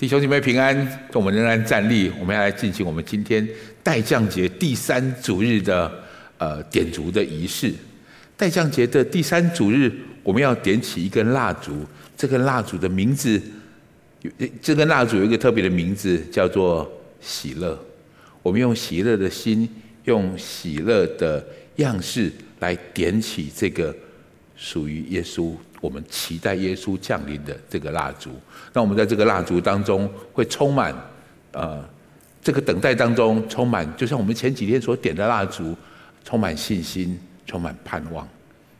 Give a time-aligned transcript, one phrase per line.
[0.00, 0.74] 弟兄姐妹平安，
[1.12, 3.46] 我们仍然站立，我们要来进行我们今天
[3.82, 5.92] 待降节第三主日的
[6.38, 7.70] 呃点烛的仪式。
[8.34, 9.92] 待降节的第三主日，
[10.22, 11.84] 我们要点起一根蜡烛，
[12.16, 13.38] 这根蜡烛的名字，
[14.62, 16.90] 这根蜡烛有一个特别的名字，叫做
[17.20, 17.78] 喜乐。
[18.42, 19.68] 我们用喜乐的心，
[20.04, 23.94] 用喜乐的样式来点起这个
[24.56, 25.54] 属于耶稣。
[25.80, 28.30] 我们期待耶稣降临的这个蜡烛，
[28.72, 30.94] 那我们在这个蜡烛当中会充满，
[31.52, 31.82] 呃，
[32.42, 35.74] 这个等待当中充满，就像我们前几天所点的蜡烛，
[36.24, 38.28] 充满信心，充满盼望。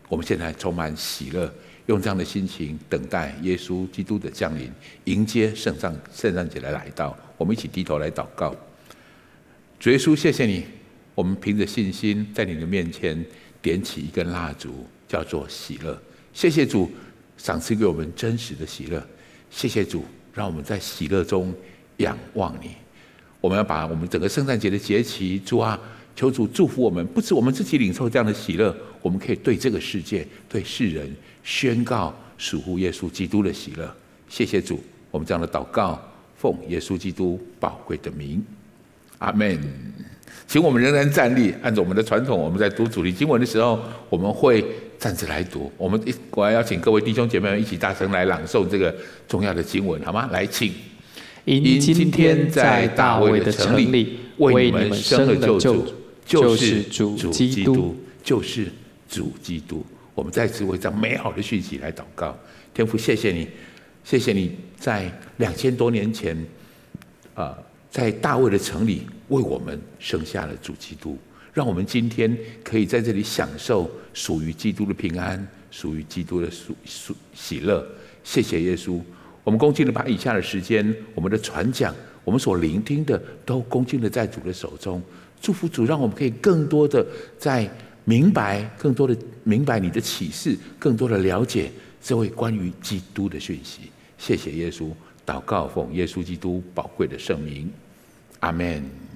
[0.08, 1.50] 我们现在充满喜乐，
[1.86, 4.70] 用这样的心情等待耶稣基督的降临，
[5.04, 7.16] 迎接圣诞圣诞节的来到。
[7.38, 8.54] 我们一起低头来祷告，
[9.78, 10.66] 主耶稣，谢谢你，
[11.14, 13.24] 我们凭着信心在你的面前
[13.62, 15.98] 点起一根蜡烛，叫做喜乐。
[16.40, 16.90] 谢谢主
[17.36, 19.06] 赏赐给我们真实的喜乐，
[19.50, 20.02] 谢谢主
[20.32, 21.52] 让我们在喜乐中
[21.98, 22.70] 仰望你。
[23.42, 25.78] 我们要把我们整个圣诞节的节期，主啊，
[26.16, 33.94] 求主祝福我们，不止我们自己领受这样的喜乐，我们可以对这个世界、对世人宣告属乎耶稣基督的喜乐。
[34.26, 36.02] 谢谢主，我们这样的祷告，
[36.38, 38.42] 奉耶稣基督宝贵的名，
[39.18, 39.60] 阿门。
[40.48, 44.64] 请我们仍然站立，按照我们的传统，我们在读主题经文的时候，我们会。
[45.00, 48.94] 站着来读，我们一我要邀请各位弟兄姐妹们一起大声来朗诵这个
[49.26, 50.28] 重要的经文，好吗？
[50.30, 50.70] 来，请。
[51.46, 55.86] 因今天在大卫的城里为你们生了救主，
[56.26, 58.70] 就是主基督，就是
[59.08, 59.84] 主基督。
[60.14, 62.38] 我们再次为这样美好的讯息来祷告。
[62.74, 63.48] 天父，谢谢你，
[64.04, 66.36] 谢谢你在两千多年前，
[67.34, 67.56] 啊，
[67.90, 71.16] 在大卫的城里为我们生下了主基督。
[71.60, 77.86] 让我们今天可以在这里享受属于基督的平安，属于基督的属属喜乐。
[78.24, 78.98] 谢谢耶稣，
[79.44, 81.94] 我们恭敬的把以下的时间，我们的传讲，
[82.24, 85.02] 我们所聆听的，都恭敬的在主的手中。
[85.38, 87.06] 祝福主，让我们可以更多的
[87.36, 87.70] 在
[88.06, 91.70] 明白，更多的明白你的启示，更多的了解
[92.00, 93.80] 这位关于基督的讯息。
[94.16, 94.90] 谢谢耶稣，
[95.26, 97.70] 祷告奉耶稣基督宝贵的圣名，
[98.38, 99.09] 阿门。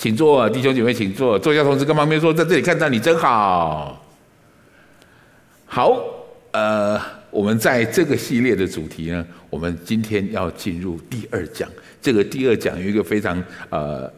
[0.00, 1.38] 请坐，弟兄姐妹，请坐。
[1.38, 4.02] 坐下，同时跟旁边说，在这里看到你真好。
[5.66, 6.02] 好，
[6.52, 6.98] 呃，
[7.30, 11.68] 我们在这个系列的主题呢，我们今天要进入第二讲。
[12.00, 14.10] 这个第二讲有一个非常呃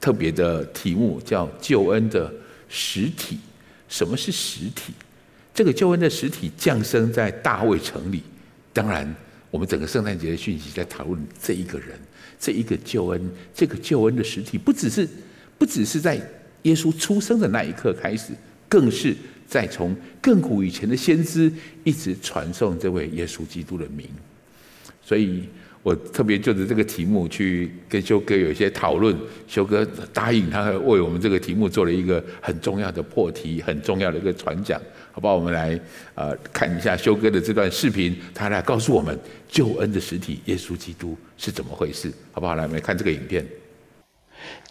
[0.00, 2.28] 特别的题目，叫救恩的
[2.68, 3.38] 实体。
[3.88, 4.92] 什么是实体？
[5.54, 8.24] 这个救恩的实体降生在大卫城里。
[8.72, 9.14] 当然，
[9.52, 11.90] 我们整个圣诞节的讯息在讨论这一个人。
[12.42, 15.08] 这一个救恩，这个救恩的实体，不只是
[15.56, 16.20] 不只是在
[16.62, 18.32] 耶稣出生的那一刻开始，
[18.68, 19.14] 更是
[19.46, 21.50] 在从亘古以前的先知
[21.84, 24.08] 一直传颂这位耶稣基督的名。
[25.04, 25.44] 所以
[25.84, 29.16] 我特别就着这个题目去跟修哥有一些讨论，
[29.46, 34.80] 修哥答应他为我们这个题目做了一个很重要的破题，很重要的一个传讲。
[35.12, 35.36] 好不好？
[35.36, 35.78] 我们来
[36.14, 39.16] 呃看一下修哥的这段视频，他来告诉我们
[39.48, 42.54] 救恩的实体耶稣基督是怎么回事，好不好？
[42.54, 43.46] 来，我们来看这个影片。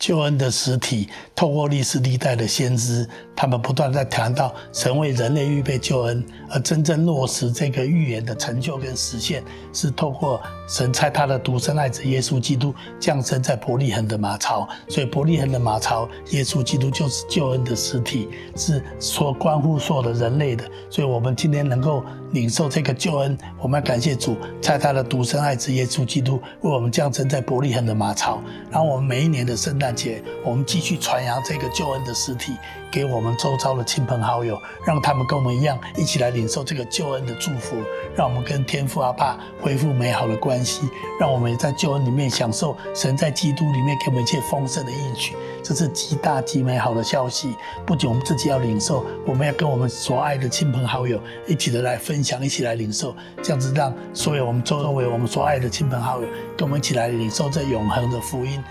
[0.02, 14.68] 救恩的实体，透过历史历代的先知，他们不断在谈到神为人类预备救恩，而真正落实这个预言的成就跟实现，是透过神差他的独生爱子耶稣基督降生在伯利恒的马槽。
[14.90, 20.64] 所以伯利恒的马槽，耶稣基督就是救恩的实体，是所关乎所有的人类的。
[20.90, 28.42] 所以我们今天能够领受这个救恩，我们要感谢主，差他的独生爱子耶稣基督为我们降生在伯利恒的马槽。
[28.72, 32.54] 然后我们每一年的圣诞节，我们继续传扬这个救恩的实体，
[32.92, 37.78] 给我们周遭的亲朋好友，让他们跟我们一样，一起来领受这个救恩的祝福，
[38.16, 45.36] 让我们跟天父阿爸恢复美好的关系，让我们在救恩里面享受神在基督里面给我们一切丰盛的应许。
[45.64, 47.56] 这是极大极美好的消息。
[47.86, 56.28] 不仅我们自己要领受，我们要跟我们所爱的亲朋好友一起的来分享，一起来领受，这样子让所有我们周围我们所爱的亲朋好友
[56.58, 58.62] 跟我们一起来领受这永恒的福音。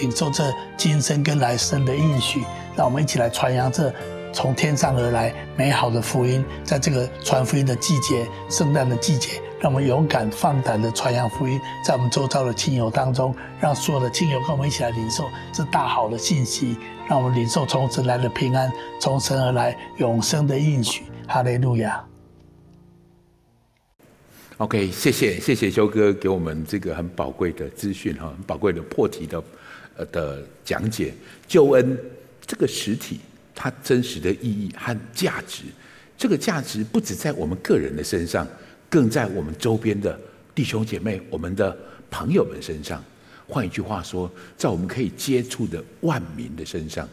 [0.00, 0.44] 领受这
[0.76, 2.42] 今生跟来生的应许，
[2.76, 3.92] 让我们一起来传扬这
[4.32, 6.44] 从天上而来美好的福音。
[6.64, 16.76] 在这个传福音的季节，圣诞的季节，让我们勇敢放胆的传扬福音，在我们周遭的亲友当中，让所有的亲友跟我们一起来领受这大好的信息，
[17.08, 21.04] 让我们领受从神来的平安，从神而来永生的应许。
[21.26, 22.04] 哈利路亚。
[24.58, 29.42] OK，谢谢谢谢修哥给我们这个很宝贵的资讯哈，很宝贵的破题的。
[30.06, 31.12] 的讲解，
[31.46, 31.98] 救恩
[32.46, 33.20] 这个实体，
[33.54, 35.64] 它真实的意义和价值，
[36.16, 38.46] 这个价值不只在我们个人的身上，
[38.88, 40.18] 更在我们周边的
[40.54, 41.76] 弟兄姐妹、我们的
[42.10, 43.02] 朋友们身上。
[43.46, 47.08] 换一句话说，在我们可以接触的万民的身上。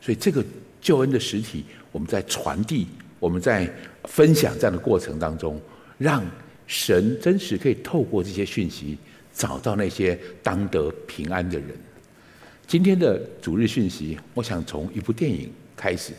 [0.00, 0.44] 所以，这个
[0.80, 2.86] 救恩的实体，我们在传递、
[3.18, 3.68] 我们在
[4.04, 5.60] 分享这样的过程当中，
[5.96, 6.24] 让
[6.66, 8.98] 神真实可以透过这些讯息，
[9.32, 11.68] 找到那些当得平安的人。
[12.68, 16.12] 今天的主日讯息，我想从一部电影开始。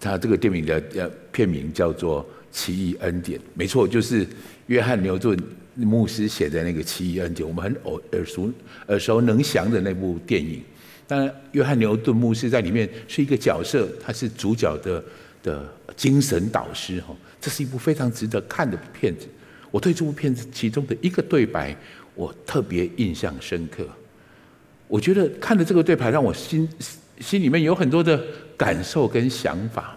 [0.00, 4.24] 他这个电影的呃片名叫做《奇异恩典》，没错，就是
[4.68, 5.36] 约翰牛顿
[5.74, 8.52] 牧师写的那个《奇异恩典》，我们很耳耳熟
[8.86, 10.62] 耳熟能详的那部电影。
[11.08, 15.04] 当然，约翰牛顿牧师在里面是一个角色，他是主角的
[15.42, 17.12] 的精神导师哈。
[17.40, 19.26] 这是一部非常值得看的片子。
[19.72, 21.76] 我对这部片子其中的一个对白，
[22.14, 23.84] 我特别印象深刻。
[24.90, 26.68] 我觉得看了这个对白，让我心
[27.20, 28.22] 心里面有很多的
[28.56, 29.96] 感受跟想法。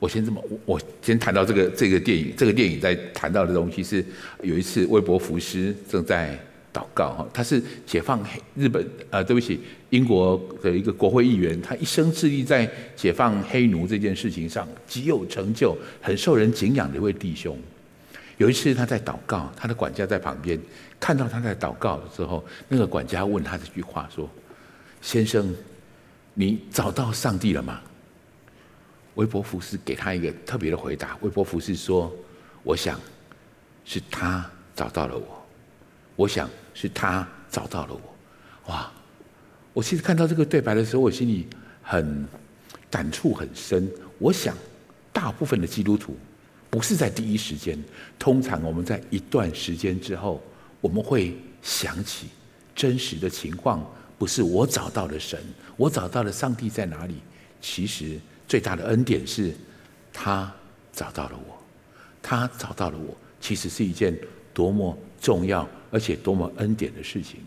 [0.00, 2.32] 我先这么，我先谈到这个这个电影。
[2.36, 4.04] 这个电影在谈到的东西是，
[4.42, 6.36] 有一次威伯福斯正在。
[6.70, 9.58] 祷告哈，他是解放黑日本呃，对不起，
[9.88, 17.58] 英国的一个国会议员，他一生致力在解放黑奴这件事情上极有成就，很受人敬仰的一位弟兄。
[18.36, 20.60] 有一次他在祷告，他的管家在旁边
[21.00, 24.28] 看到他在祷告的时候，那个管家问他这句话说
[25.00, 25.54] ：“先生，
[26.34, 27.80] 你找到上帝了吗？”
[29.16, 31.16] 韦伯福斯给他一个特别的回答。
[31.22, 32.14] 韦伯福斯说
[32.62, 33.00] ：“我想
[33.84, 35.34] 是他找到了我。”
[36.16, 38.90] 我想是他找到了我，哇！
[39.72, 41.46] 我其实看到这个对白的时候，我心里
[41.80, 42.26] 很
[42.90, 43.88] 感触很深。
[44.18, 44.56] 我想，
[45.12, 46.16] 大部分的基督徒
[46.68, 47.78] 不是在第一时间，
[48.18, 50.42] 通常我们在一段时间之后，
[50.80, 52.28] 我们会想起
[52.74, 53.84] 真实的情况，
[54.18, 55.38] 不是我找到了神，
[55.76, 57.14] 我找到了上帝在哪里？
[57.60, 59.54] 其实最大的恩典是，
[60.12, 60.52] 他
[60.92, 61.60] 找到了我，
[62.22, 64.18] 他找到了我，其实是一件
[64.52, 65.68] 多么重要。
[65.90, 67.40] 而且多么恩典的事情，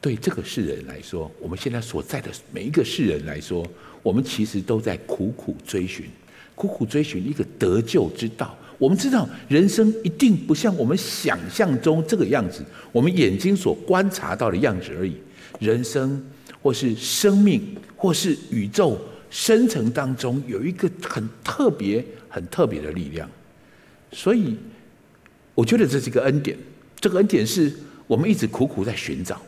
[0.00, 3.64] 对这个世人来说，我们现在所在的每一个世人来说，
[4.02, 6.10] 我们其实都在苦苦追寻，
[6.56, 8.58] 苦苦追寻一个得救之道。
[8.80, 15.14] 我们知道人生一定不像我们想象中这个样子，我们眼睛所观察到的样子而已。
[15.58, 16.24] 人生
[16.62, 18.98] 或是生命或是宇宙
[19.28, 23.28] 深层当中有一个很特别、很特别的力量，
[24.12, 24.56] 所以
[25.54, 26.56] 我觉得这是一个恩典。
[26.98, 27.70] 这个恩典是
[28.06, 29.40] 我们一直苦苦在寻找，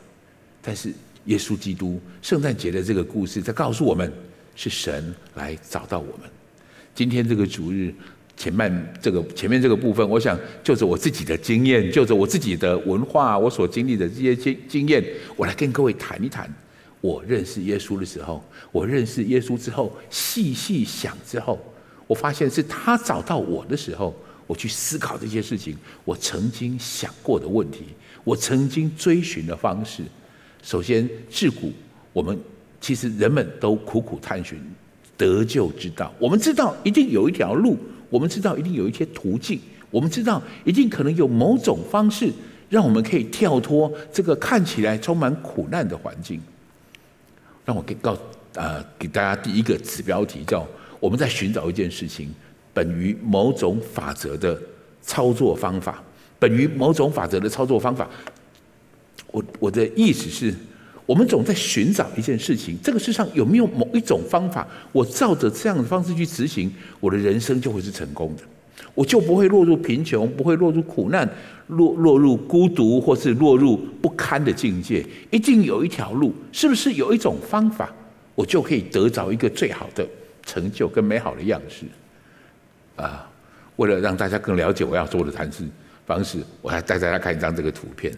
[0.61, 0.93] 但是
[1.25, 4.13] 耶稣基督圣诞节的这个故事在告诉我们，
[4.55, 6.29] 是神来找到我们。
[6.95, 7.95] 今天这个主日
[8.43, 15.05] 前半这个前面这个部分，我想就着我自己的经验，就着我自己的文化，我所经历的这些经经验，
[15.37, 16.53] 我来跟各位谈一谈。
[17.01, 21.57] 我认识耶稣的时候，我认识耶稣之后，细细想之后，
[22.09, 24.13] 我发现是他找到我的时候。
[24.49, 25.75] 我去思考这些事情，
[26.05, 27.85] 我曾经想过的问题，
[28.25, 30.03] 我曾经追寻的方式。
[30.63, 31.73] 首先，自古
[32.13, 32.37] 我们
[32.81, 34.61] 其实人们都苦苦探寻
[35.17, 36.13] 得救之道。
[36.19, 37.79] 我们知道一定有一条路，
[38.13, 39.59] 我们知道一定有一些途径，
[39.91, 42.31] 我们知道一定可能有某种方式，
[42.69, 46.39] 让我们可以跳脱这个看起来充满苦难的环境。
[47.65, 48.15] 让我给告
[48.55, 50.69] 呃给大家第一个子标题叫
[51.01, 52.29] 我们在寻找一件事情。
[52.75, 54.61] 本于某种法则的
[55.01, 56.03] 操作方法，
[56.39, 58.09] 本于某种法则的操作方法。
[59.29, 60.55] 我我的意思是，
[61.13, 68.43] 我们总在寻找一件事情，这个世上有没有某一种方法，我照着这样的方式去执行，我的人生就会是成功的，
[68.95, 71.29] 我就不会落入贫穷，不会落入苦难，
[71.67, 75.05] 落落入孤独，或是落入不堪的境界。
[75.31, 77.95] 一定有一条路，是不是有一种方法，
[78.35, 80.09] 我就可以得着一个最好的
[80.47, 81.85] 成就跟美好的样式？
[82.97, 83.29] 啊，
[83.77, 85.63] 为了让大家更了解我要做的谈事
[86.07, 88.11] 方式，我还带大家看一张这个图片。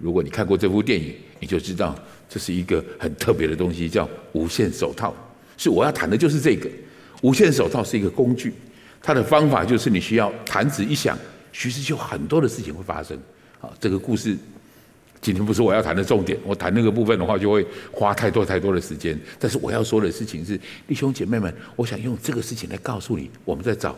[0.00, 1.94] 如果你看过这部电影，你就知道
[2.28, 5.14] 这是一个很特别的东西，叫无限手套。
[5.56, 6.68] 是我要谈的就是这个
[7.22, 8.52] 无限手套是一个工具，
[9.02, 11.18] 它的方法就是你需要弹指一响，
[11.52, 13.16] 其实就很多的事情会发生。
[13.60, 14.34] 啊，这个故事
[15.20, 19.18] 今天不是我要谈的重点，我谈那个部分的话就会花太多太多的时间。
[19.38, 23.96] 但是我要说的事情是，弟兄姐妹们，我想用这个事情来告诉你，我们在找。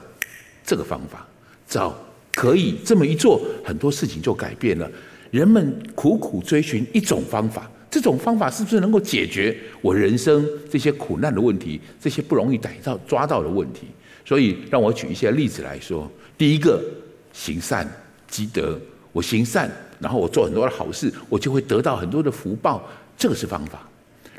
[0.65, 1.27] 这个方法，
[1.67, 1.93] 找
[2.35, 4.89] 可以这么一做，很多事情就改变了。
[5.33, 13.87] 人们苦苦追寻一种方法，这种方法是不是能够解决我人生这些苦难的问题，这些不容易逮到抓到的问题？
[14.27, 16.09] 所以，让我举一些例子来说。
[16.37, 16.85] 第一个，
[17.33, 17.91] 行善
[18.29, 18.79] 积德，
[19.11, 22.87] 我行善，然后我做很多的好事，我就会得到很多的福报，
[23.17, 23.89] 这个是方法。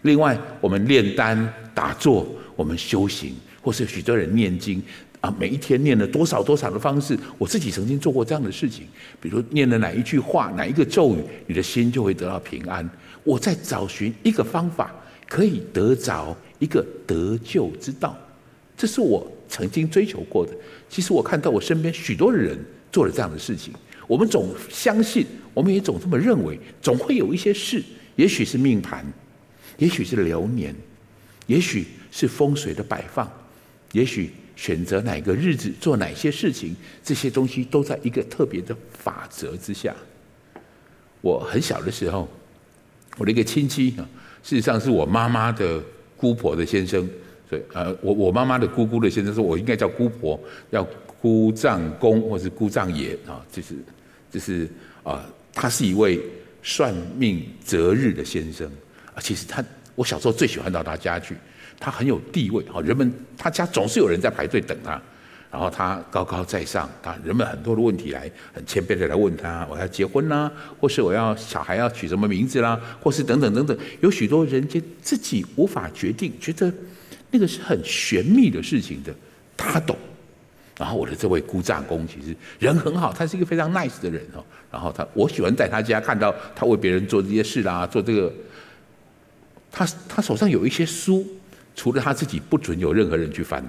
[0.04, 4.80] 另外，我们炼丹打坐，我们修行，或是许多人念经。
[5.24, 8.86] 啊，每一天念了多少多少的方式，我自己曾经做过这样的事情。
[9.22, 12.88] 比如念了哪一句话，哪一个咒语，你的心就会得到平安。
[13.24, 14.94] 我在找寻一个方法，
[15.30, 18.18] 可以得着一个得救之道。
[18.76, 20.52] 这是我曾经追求过的。
[20.90, 22.60] 其实我看到我身边许多人
[22.92, 23.74] 做了这样的事情。
[24.08, 27.82] 我们总相信，我们也总这么认为，总会有一些事，
[28.18, 29.06] 也许是命盘，
[29.78, 30.76] 也许是流年，
[31.48, 33.32] 也许是风水的摆放，
[33.94, 34.30] 也许。
[34.64, 39.94] 选择哪个日子做哪些事情，这些东西都在一个特别的法则之下。
[41.20, 42.30] 我很小的时候，
[43.18, 44.08] 我的一个亲戚啊，
[44.42, 45.84] 事实上是我妈妈的
[46.16, 47.06] 姑婆的先生，
[47.50, 50.40] 所以呃，我我妈妈的姑姑的先生说，我应该叫姑婆，
[50.72, 50.88] 叫
[51.22, 53.76] 姑丈公或是姑丈爷啊，就是
[54.32, 54.70] 就是
[55.04, 56.22] 啊，他是一位
[56.62, 58.66] 算命择日的先生
[59.14, 59.20] 啊。
[59.20, 59.62] 其实他，
[59.94, 61.36] 我小时候最喜欢到他家去。
[61.80, 64.92] 他很有地位，好，人们他家总是有人在排队等他，
[65.52, 76.74] 然后他高高在上，他人们很多的问题来，很谦卑的来问他，我要结婚啦，或是我要小孩要取什么名字啦，或是等等等等，有许多人家自己无法决定，觉得
[77.32, 79.14] 那个是很玄秘的事情的，
[79.58, 79.98] 他懂。
[80.76, 84.44] 然后我的这位姑丈公其实人很好，他是一个非常 nice 的人哦。
[84.72, 88.34] 然后他我喜欢在他家看到他为别人做这些事啦，做这个，
[89.72, 91.28] 他他手上有一些书。
[91.76, 93.64] 除了他自己，不准有任何人去翻。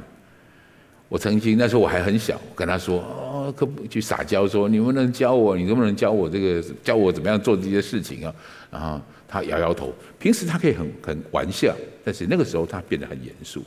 [1.08, 5.56] 我曾经那时候我还很小，跟他说：“哦，可不去撒娇说，你能不能教我？
[5.56, 6.64] 你能不能教我这个？
[6.82, 8.34] 教我怎么样做这些事情啊？”
[8.72, 9.92] 然后他摇摇头。
[10.18, 13.62] 平时他可以很很玩笑，但是那个时候他变得很严肃。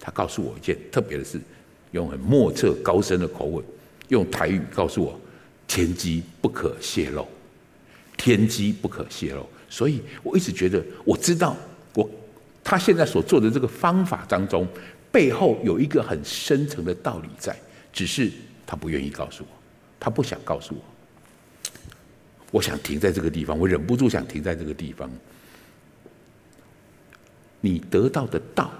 [0.00, 1.38] 他告诉我一件特别的事，
[1.92, 3.64] 用很莫测高深的口吻，
[4.08, 5.20] 用台语告诉我
[5.68, 7.28] ：“天机不可泄露，
[8.16, 11.54] 天机不可泄露。”所以我一直觉得，我知道
[11.94, 12.10] 我。
[12.62, 14.68] 他现在所做的这个方法当中，
[15.10, 17.56] 背后有一个很深层的道理在，
[17.92, 18.30] 只是
[18.66, 19.48] 他不愿意告诉我，
[19.98, 20.80] 他不想告诉我。
[22.52, 25.10] 我想停在这个地方，我忍不住想停在这个地方。
[27.60, 28.70] 你得到的道，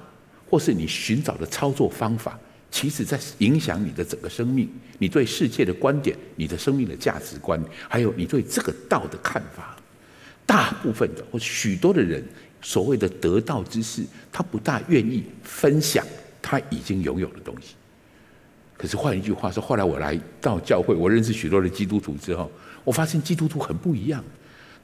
[0.48, 2.38] 或是你寻找的操作方法，
[2.70, 4.68] 其实在影响你的整个生命，
[4.98, 9.76] 你对世界的观点，你的生命的价值观，还有你对这个道的看法。
[10.46, 12.22] 大部分的或许多的人。
[12.60, 16.04] 所谓的得道之士，他不大愿意分享
[16.42, 17.74] 他已经拥有的东西。
[18.76, 22.50] 可是换一句话说，后来我来到教会，我认识许多的基督徒之后，
[22.84, 24.24] 我发现基督徒很不一样。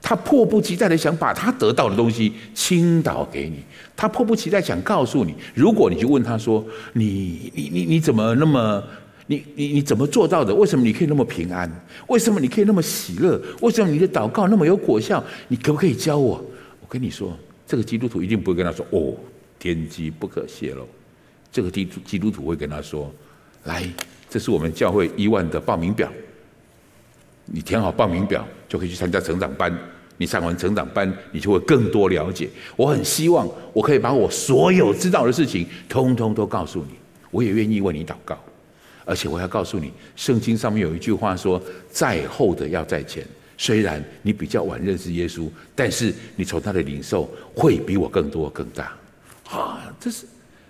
[0.02, 3.64] 他迫不及待的想把他得到的东西倾倒给你，
[3.96, 8.82] 他迫不及待想告诉你，如果你去问他说：“你你你你怎么那么
[9.26, 10.54] 你你你怎么做到的？
[10.54, 11.68] 为什么你可以那么平安？
[12.08, 13.40] 为什么你可以那么喜乐？
[13.62, 15.24] 为什么你的祷告那么有果效？
[15.48, 16.44] 你可不可以教我？”
[16.80, 17.36] 我跟你说。
[17.66, 19.14] 这个基督徒一定不会跟他说：“哦，
[19.58, 20.88] 天机不可泄露。”
[21.50, 23.12] 这个基督基督徒会跟他说
[23.64, 23.88] ：“来，
[24.30, 26.12] 这是我们教会一万的报名表，
[27.46, 29.76] 你填好报名表就可以去参加成长班。
[30.18, 32.48] 你上完成长班，你就会更多了解。
[32.74, 36.94] 我很希望我可以把我所有知道的事情，通通都告诉你。
[37.30, 38.38] 我也愿意为你祷告，
[39.04, 43.26] 而且我要告诉你，圣经上面有一句话说：‘在后的要在前。’”
[43.58, 48.92] 虽然你比较晚认识耶稣，但是你从他的领受会比我更多更大，
[49.48, 50.26] 啊，这是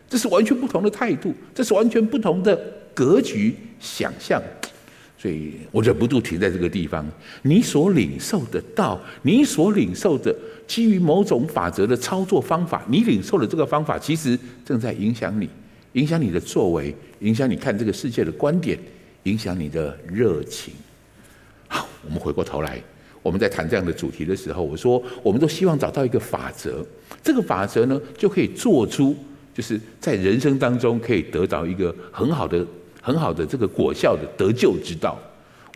[0.08, 2.56] 这是完全不同的态度，这是完全不同的
[2.94, 4.40] 格局想象，
[5.18, 7.04] 所以我忍不住停在这个地方。
[7.42, 10.32] 你所领受的道，你所领受的
[10.68, 15.48] 基于某种法则的操作方法，你领受的这个方法，其实正在影响你，
[15.94, 18.78] 影响你的作为，影响你看这个世界的观点，
[19.24, 20.72] 影响你的热情。
[21.68, 22.82] 好，我们回过头来，
[23.22, 26.84] 我们在谈这样的主题的时候，我说，我们都希望找到一个法则，
[27.22, 29.16] 这个法则呢，就可以做出，
[29.52, 32.64] 就是在人生当中可以得到一个很好的、
[33.02, 35.18] 很好的这个果效的得救之道。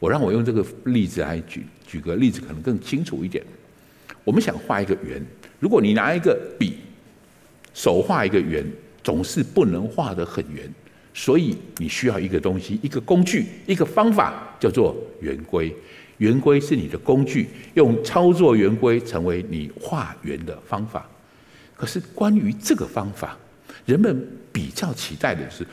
[0.01, 3.45] 我让我用这个例子来举，举个例子可能更清楚一点。
[4.25, 5.21] 我们想画一个圆，
[5.59, 6.77] 如果你拿一个笔，
[7.75, 8.65] 手画一个圆，
[9.03, 10.73] 总是不能画得很圆。
[11.21, 15.71] 所以你需要一个东西，一个工具，一个方法，叫做圆规。
[16.17, 21.07] 圆规是你的工具，用操作圆规成为你画圆的方法。
[21.77, 23.37] 可是关于这个方法，
[23.85, 25.67] 人们比较期待的是，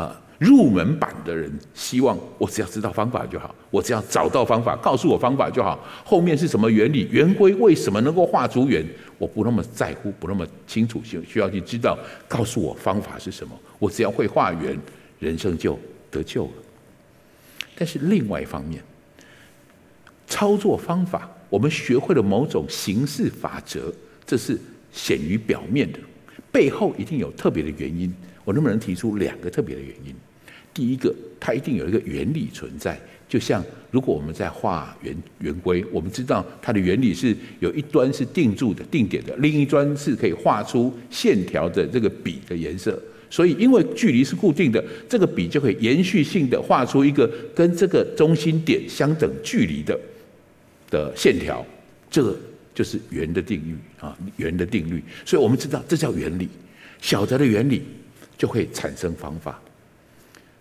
[0.00, 5.78] 啊，入门版的人希望我只要知道方法就好，我只要找到方法，告诉我方法就好。
[6.02, 7.06] 后面是什么原理？
[7.10, 8.82] 圆规为什么能够画出圆？
[9.18, 11.98] 我不那么在乎，不那么清楚，需需要去知道。
[12.26, 13.54] 告诉我方法是什么？
[13.78, 14.78] 我只要会画圆，
[15.18, 15.78] 人生就
[16.10, 16.52] 得救了。
[17.74, 18.82] 但是另外一方面，
[20.26, 23.92] 操作方法，我们学会了某种形式法则，
[24.24, 24.58] 这是
[24.90, 25.98] 显于表面的，
[26.50, 28.10] 背后一定有特别的原因。
[28.44, 30.14] 我能不能提出两个特别的原因？
[30.72, 32.98] 第一个，它一定有一个原理存在。
[33.28, 43.00] 就像如果我们在画圆圆规，我们知道它的原理是有一端是定住的、定点的，另一端是可以画出线条的这个笔的颜色。
[43.28, 49.96] 所以因为距离是固定的，这个笔就可以延续性的画出一个跟这个中心点相等距离的
[50.90, 51.64] 的线条。
[52.10, 52.36] 这个
[52.74, 55.00] 就是圆的定律啊，圆的定律。
[55.24, 56.48] 所以我们知道这叫原理，
[57.00, 57.82] 晓得的原理
[58.40, 59.60] 就会产生方法。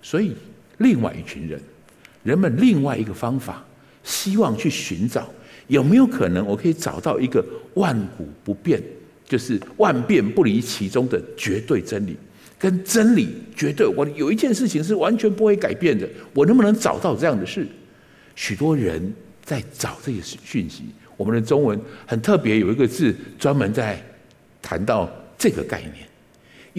[0.02, 0.36] 所以
[0.80, 1.58] 另外一群人。
[2.22, 3.66] 人们另外一个方法，
[4.04, 5.26] 希望去寻找
[5.68, 7.44] 有没有可能，我可以找到一个
[7.76, 8.84] 万古不变，
[9.26, 12.18] 就是万变不离其中的绝对真理，
[12.60, 14.06] 跟真理绝对我。
[14.10, 17.66] 有一件事情是完全不会改变的，我能不能找到这样的事？
[18.36, 20.84] 许多人在找这些讯息。
[21.16, 23.98] 我们的中文很特别，有一个字专门在
[24.62, 26.09] 谈到这个概念。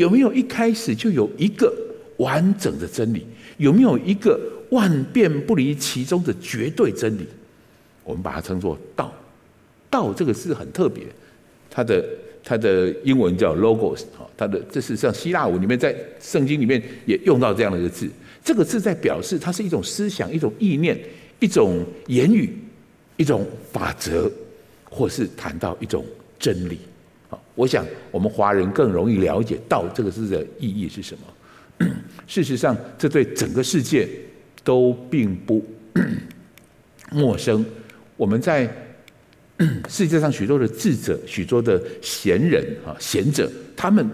[0.00, 1.72] 有没有一开始就有一个
[2.16, 3.26] 完整的真理？
[3.58, 4.40] 有没有一个？
[4.70, 7.26] 万变不离其宗的绝对真理，
[8.04, 9.12] 我们把它称作道。
[9.90, 11.02] 道这个字很特别，
[11.68, 12.04] 它的
[12.44, 14.04] 它的英文叫 logos，
[14.36, 18.08] 它的这是像希腊文里面在圣经里面也用到这样的一个字。
[18.44, 20.96] 这个字在表示它是一种思想、一种意念、
[21.40, 22.56] 一种言语、
[23.16, 24.30] 一种法则，
[24.88, 26.04] 或是谈到一种
[26.38, 26.78] 真理。
[27.60, 31.86] 我想我们华人更容易了解“道”这个字的意义是什么。
[32.26, 34.08] 事实上，这对整个世界。
[34.62, 35.64] 都并不
[37.10, 37.64] 陌生。
[38.14, 38.70] 我们在
[39.88, 44.06] 世界上许多的智者、许多的贤人啊、贤者，他们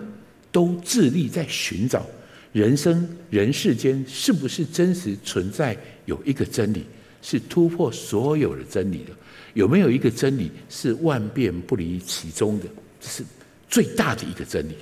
[0.52, 2.06] 都致力在寻找
[2.52, 6.84] 人生、人世间是不是真实存在有一个真理，
[7.20, 9.10] 是突破所有的真理的？
[9.54, 12.66] 有没有一个真理是万变不离其宗的？
[13.00, 13.24] 是
[13.68, 14.76] 最大的一个真理。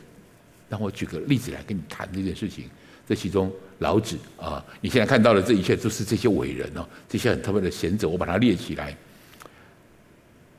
[0.68, 2.64] 让我举个例子来跟你谈这件事情。
[3.06, 8.96] 这其中，老子啊，你现在看到的这一切，都是这些伟人哦，这些很特别的贤者，我把它列起来。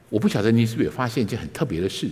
[0.10, 2.08] 我不晓得你是不是也发现一件很特别的事，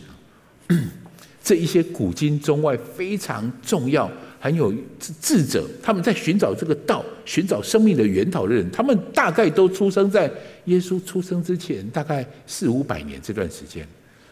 [1.43, 10.29] 这一些古今中外非常重要、很有智者，他们在寻找这个道、寻找生命的源头的人，他们大概都出生在
[10.65, 13.88] 耶稣出生之前，大概四五百年这段时间，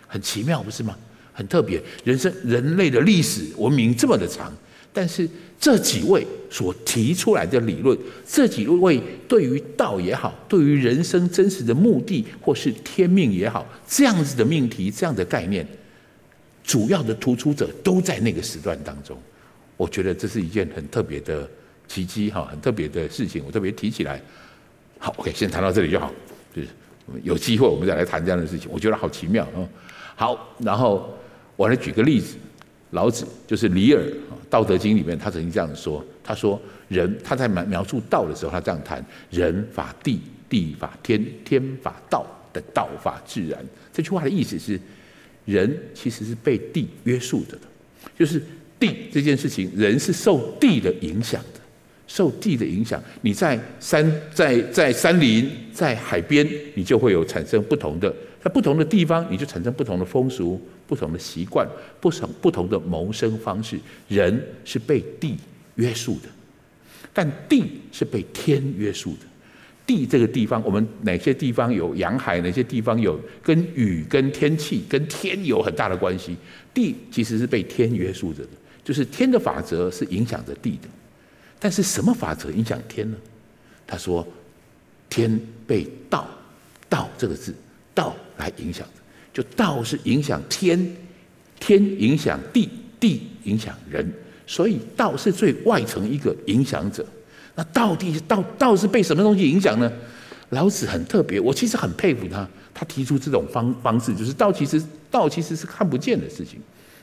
[0.07, 0.97] 很奇妙，不是吗？
[1.33, 4.51] 很特别，人生人类的历史文明这么的长。
[4.93, 5.25] 但是
[5.57, 15.65] 这几位所提出来的理论，这几位对于道也好，对于人生真实的目的或是天命也好，这样子的命题、这样的概念，
[16.61, 19.17] 主要的突出者都在那个时段当中。
[19.77, 21.49] 我觉得这是一件很特别的
[21.87, 24.21] 奇迹哈，很特别的事情，我特别提起来。
[24.99, 26.11] 好，OK，先谈到这里就好。
[26.53, 26.67] 就是
[27.23, 29.63] 有机会我们再来谈这样的事情，我觉得好奇妙啊。
[30.15, 31.17] 好，然后
[31.61, 32.35] 我来举个例子。
[32.89, 34.03] 老子就是李耳，
[34.49, 40.19] 《道德经》里面，他曾经这样说：“他说，人他在描描述道的时候，他这样谈：人法地，
[40.49, 44.77] 地法天，天法道的道法自然。”这句话的意思是，
[45.45, 47.61] 人其实是被地约束着的，
[48.17, 48.43] 就是
[48.77, 51.61] 地这件事情，人是受地的影响的，
[52.07, 53.01] 受地的影响。
[53.21, 60.59] 你在山在在山林，在海边，你就会有产生不同的，在不同的地方，你就产生不同的风俗。
[60.87, 61.65] 不同的习惯，
[62.01, 65.37] 不同不同的谋生方式，人是被地
[65.75, 66.27] 约束的，
[67.13, 69.19] 但地是被天约束的。
[69.87, 76.35] 地这个地方，我们哪些地方有洋海，哪些地方有跟雨、跟天气、跟天有很大的关系。
[76.73, 78.49] 地其实是被天约束着的，
[78.83, 80.89] 就是天的法则是影响着地的。
[81.57, 83.15] 但是什么法则影响天呢？
[83.87, 84.27] 他说，
[85.09, 86.27] 天被道，
[86.89, 87.55] 道这个字，
[87.93, 88.93] 道来影响的。
[89.33, 90.95] 就道是影响天，
[91.59, 94.05] 天影响地，地影响人，
[94.45, 97.05] 所以道是最外层一个影响者。
[97.55, 99.91] 那到底道道是被什么东西影响呢？
[100.49, 106.59] 老子很特别，我其实很佩服他，他提出这种方方式，就是道其实道其实是看不见的事情，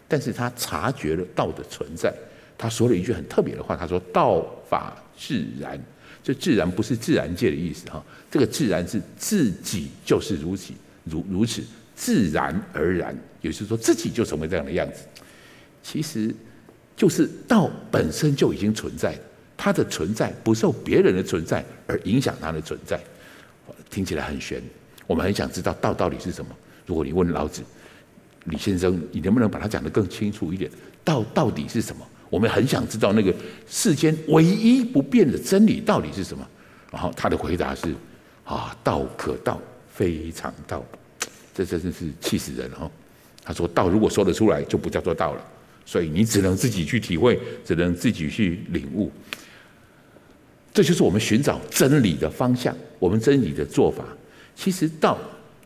[0.07, 2.12] 但是他察觉了道的存在。
[2.59, 5.81] 他说了一句很特别的话，他说：“道法自然。”
[6.22, 10.72] 这自然不是自然界的意思哈，这个自然是自己就是如此
[11.04, 11.62] 如如此。
[11.94, 15.00] 自然而然，也就是说自己就成为这样的样子。
[15.83, 16.33] 其实，
[16.96, 19.18] 就是道本身就已经存在，
[19.57, 23.00] 它的存在不受别人的存在而影响它的存在。
[23.90, 24.62] 听起来很玄，
[25.09, 26.54] 我们很想知道道到底是什么。
[26.87, 27.62] 如果你问老子，
[28.44, 30.70] 李先生，你能不能把它讲得更清楚一点？
[31.02, 32.07] 道到底是什么？
[32.31, 33.35] 我们很想知道那个
[33.67, 36.47] 世间唯一不变的真理到底是什么。
[36.91, 37.95] 然后他的回答是：
[38.45, 39.61] 啊，道可道，
[39.93, 40.85] 非常道。
[41.55, 42.91] 这真的是气死人哦！
[43.43, 45.45] 他说：“道如果说得出来，就不叫做道了。
[45.85, 49.11] 所以你只能自己去体会，只能自己去领悟。”
[50.73, 54.05] 这就是我们寻找真理的方向，我们真理的做法。
[54.55, 55.19] 其实道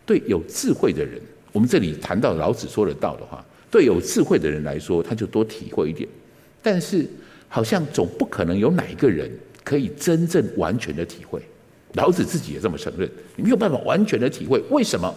[0.07, 1.21] 对有智慧的人，
[1.53, 6.09] 我们这里谈到老子说的道的话，对有智慧的人来说，他就多体会一点。
[6.63, 7.07] 但是
[7.49, 9.31] 好像总不可能有哪一个人
[9.65, 11.43] 可以真正完全的体会。
[11.95, 14.59] 老子自己也这么承认，你没有办法完全的体会。
[14.71, 15.15] 为什么？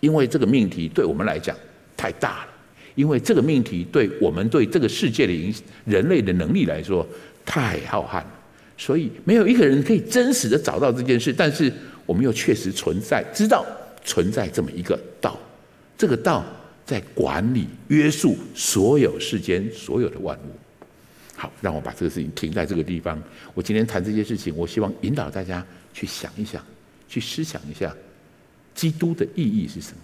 [0.00, 1.56] 因为这个命题对我们来讲
[1.96, 2.48] 太大了，
[2.94, 7.06] 因为这个命题对我们对这个世界的影响，人类的能力来说
[7.46, 8.34] 太浩瀚了。
[8.76, 11.72] 所以没有一个人可以真实的找到这件事，但是
[12.06, 13.66] 我们又确实存在，知道
[14.04, 15.36] 存在这么一个道，
[15.96, 16.44] 这个道
[16.86, 20.50] 在管理、约束所有世间所有的万物。
[21.40, 23.16] 好，让我把这个事情停在这个地方。
[23.54, 26.60] 我今天谈这些事情，我希望引导大家去想一想，
[27.08, 27.94] 去思想一下，
[28.74, 29.98] 基督的意义是什么，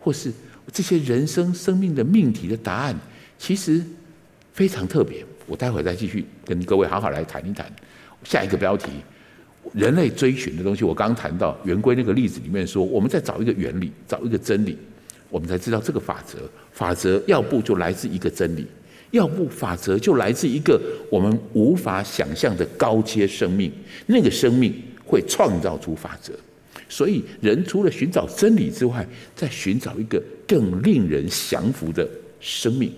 [0.00, 0.32] 或是
[0.72, 2.98] 这些人生生命的命题的答案，
[3.38, 3.80] 其实
[4.52, 5.24] 非常特别。
[5.46, 7.64] 我待会再继续跟各位好好来谈一谈。
[8.24, 8.90] 下一个标题，
[9.72, 10.82] 人类追寻的东西。
[10.82, 14.76] 我刚谈到圆规那个例子里面说，我们在找一个原理，找一个真理，
[15.30, 16.38] 我们才知道这个法则。
[16.72, 18.66] 法则要不就来自一个真理，
[19.12, 23.70] 要不法则就来自一个我们无法想象的高阶生命。
[24.06, 24.74] 那个生命
[25.06, 26.32] 会创造出法则。
[26.88, 32.06] 所以，人除了寻找真理之外，在寻找一个更令人降服的
[32.38, 32.92] 生命。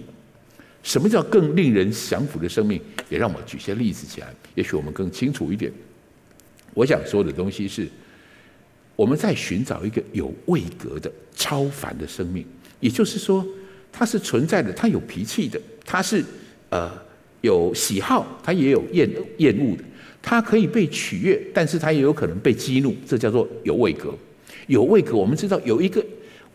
[0.82, 2.80] 什么叫更令人降服的生命？
[3.08, 5.70] 也让我举些例子起来，也许我们更清楚一点。
[6.74, 7.86] 我想说的东西是，
[8.96, 12.44] 我们在寻找一个有位格的超凡的生命，
[12.80, 13.46] 也就是说，
[13.96, 16.24] 它是存在的，它有脾气的，它是
[16.70, 16.90] 呃
[17.42, 19.84] 有喜好，它也有厌厌恶的，
[20.20, 24.12] 它可以被取悦，但是它也有可能被激怒，这叫做有位格。
[24.66, 26.04] 有位格，我们知道有一个。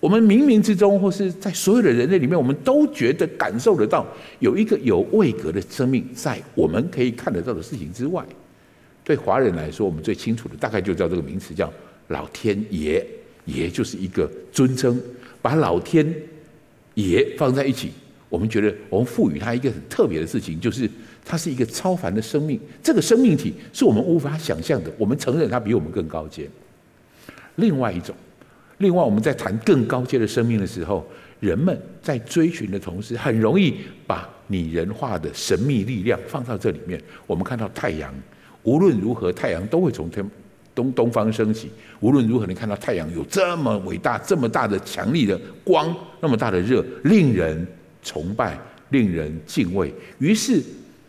[0.01, 4.07] 我们冥冥之中，或是在所有的人类里面，我们都觉得感受得到
[4.39, 8.25] 有一个有位格的生命在我们可以看得到的事情之外。
[9.03, 11.71] 对华人来说，我们最清楚的大概就叫这个名词，叫
[12.07, 13.05] 老天爷。
[13.43, 15.01] 爷就是一个尊称，
[15.41, 16.05] 把老天
[16.93, 17.91] 也放在一起，
[18.29, 20.89] 我们觉得我们赋予它一个很特别的事情，就是
[21.25, 22.59] 它是一个超凡的生命。
[22.81, 26.49] 这个生命体是我们无法想象的，我们承认它比我们更高阶。
[27.55, 28.15] 另外一种。
[28.79, 31.05] 另外，我们在谈更高阶的生命的时候，
[31.41, 33.75] 人们在追寻的同时，很容易
[34.07, 36.97] 把拟人化的神秘力量放到这里面。
[37.27, 38.13] 我们看到太阳，
[38.63, 40.25] 无论如何，太阳都会从天
[40.79, 41.69] 东东方升起。
[41.99, 47.67] 无论如何，你看到太阳有这么伟大、这么大的强力的光，那么大的热，令人
[48.01, 48.57] 崇拜，
[48.89, 49.93] 令人敬畏。
[50.19, 50.61] 于是，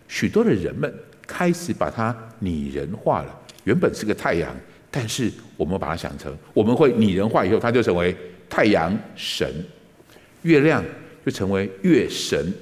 [0.09, 0.93] 许多的人们
[1.27, 3.41] 开始把它拟人化了。
[3.65, 4.53] 原本是个太阳。
[4.93, 8.13] 但是我们把它想成，我们会拟人化以后，它就成为
[8.49, 9.49] 太阳神，
[10.43, 10.85] 月亮
[11.25, 12.53] 就成为月神，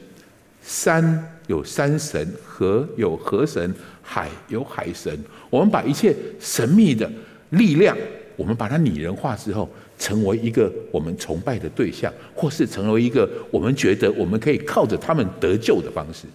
[0.69, 1.03] 山
[1.47, 5.19] 有山神，河有河神，海有海神。
[5.49, 7.11] 我们把一切神秘的
[7.49, 7.97] 力量，
[8.37, 9.67] 我们把它拟人化之后，
[9.99, 16.27] 成为一个我们崇拜的对象，或是成为一个我们觉得我们可以靠着他们得救的方式。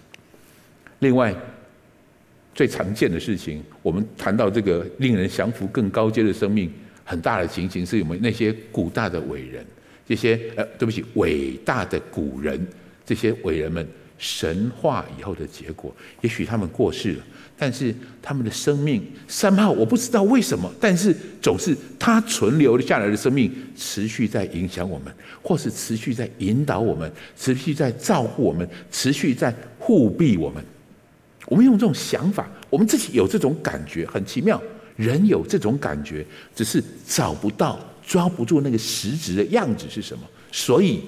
[0.98, 1.32] 另外。
[2.56, 9.66] 最常见的事情，我们谈到这个令人降服更高阶的生命，很大的情形是我们那些古大的伟人，
[10.06, 12.64] 这些呃，对不起，伟大的古人，
[13.04, 13.84] 这些伟人们
[14.18, 17.24] 神化以后的结果，也许他们过世了，
[17.58, 30.64] 但是他们的生命三号我不知道为什么，但是总是他存留了下来的生命持续在影响我们，或是持续在引导我们，持续在照顾我们，持续在护庇我们。
[31.46, 34.60] 我们用这种想法，我们自己有这种感觉，很奇妙。
[34.96, 36.24] 人有这种感觉，
[36.54, 40.22] 只是找不到、抓不住那个实质的样子是什么，
[40.52, 41.02] 所以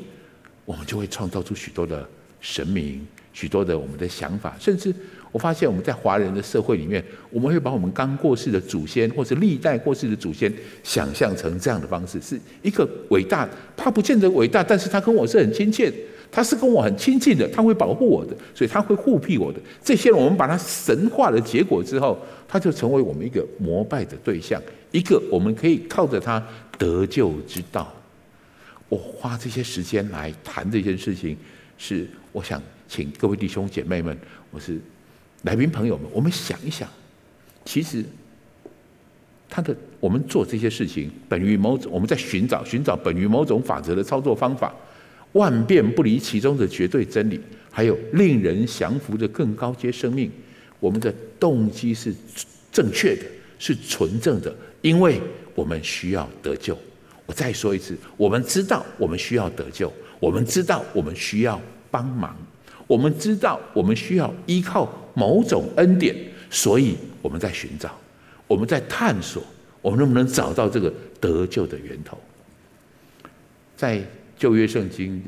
[0.64, 2.04] 我们就会创造出许多的
[2.46, 4.54] 神明，许多的我们的想法。
[4.60, 4.94] 甚至
[5.32, 10.52] 我发现我们在华人的社会里面，我们会把我们刚过世的祖先，或者历代过世的祖先，
[10.84, 13.48] 想象成这样的方式，是一个伟大。
[13.76, 15.92] 他不见得伟大，但是他跟我是很亲切。
[16.28, 19.60] 他是跟我很亲近的，他会保护我的，所以他会护庇我的。
[19.82, 26.44] 这些，我们把它神化的结果之后，他就成为我们一个膜拜的对象，一个我们可以靠着他
[26.76, 27.92] 得救之道。
[28.88, 31.36] 我花这些时间来谈这件事情，
[31.78, 34.16] 是我想请各位弟兄姐妹们，
[34.50, 34.78] 我是
[35.42, 36.88] 来宾朋友们，我们想一想，
[37.64, 38.04] 其实
[39.48, 44.74] 他的我们做这些事情，本于某种我们在寻找寻找本于某种法则的操作方法。
[45.32, 47.38] 万变不离其中的绝对真理，
[47.70, 50.30] 还有令人降服的更高阶生命，
[50.80, 52.14] 我们的动机是
[52.72, 53.22] 正确的，
[53.58, 55.20] 是纯正的，因为
[55.54, 56.78] 我们需要得救。
[57.26, 62.36] 我再说一次，我们知道我们需要得救，我们知道我们需要帮忙，
[62.86, 66.16] 我们知道我们需要依靠某种恩典，
[66.50, 67.90] 所以我们在寻找。
[68.46, 69.42] 我们在探索，
[69.82, 72.16] 我们能不能找到这个得救的源头？
[73.76, 74.00] 在
[74.38, 75.22] 旧约圣经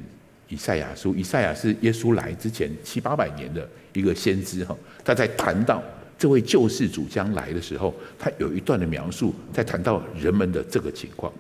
[0.48, 5.83] 以赛亚书，以赛亚是耶稣来之前七八百年的一个先知哈，他在谈到
[6.16, 11.33] 这位救世主将来的时候，他有一段的描述，在谈到人们的这个情况，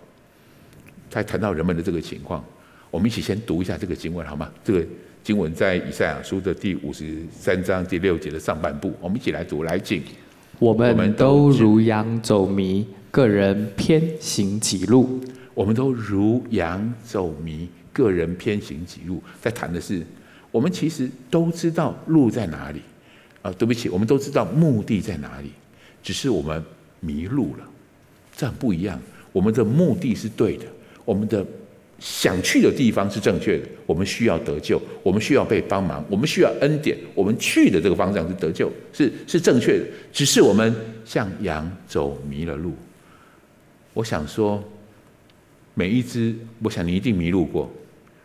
[1.08, 2.44] 在谈到人们的这个情况，
[2.90, 4.50] 我们一起先读一下这个经文好吗？
[4.64, 4.84] 这个
[5.22, 10.02] 经文在以赛亚书的第五十三章第六节的上半部，我们一起来读，来请。
[10.58, 15.20] 我们都如羊走迷，个人偏行己路。
[15.52, 19.22] 我们都如羊走迷，个人偏行己路。
[19.40, 20.02] 在谈的是，
[20.50, 22.80] 我们其实都知道路在哪里。
[23.42, 25.50] 啊，对不起，我们都知道目的在哪里，
[26.02, 26.64] 只是我们
[27.00, 27.64] 迷路了。
[28.34, 28.98] 这很不一样。
[29.30, 30.64] 我们的目的是对的，
[31.04, 31.46] 我们的。
[31.98, 39.84] 想去的地方是正确的，我们需要得救，我们需要被帮忙，我们需要恩典，我们去的这个方向是得救，是是正确的。
[40.12, 40.72] 只是我们
[41.04, 42.72] 像羊走迷了路。
[43.94, 44.62] 我想说，
[45.74, 46.32] 每一只，
[46.62, 47.68] 我想你一定迷路过，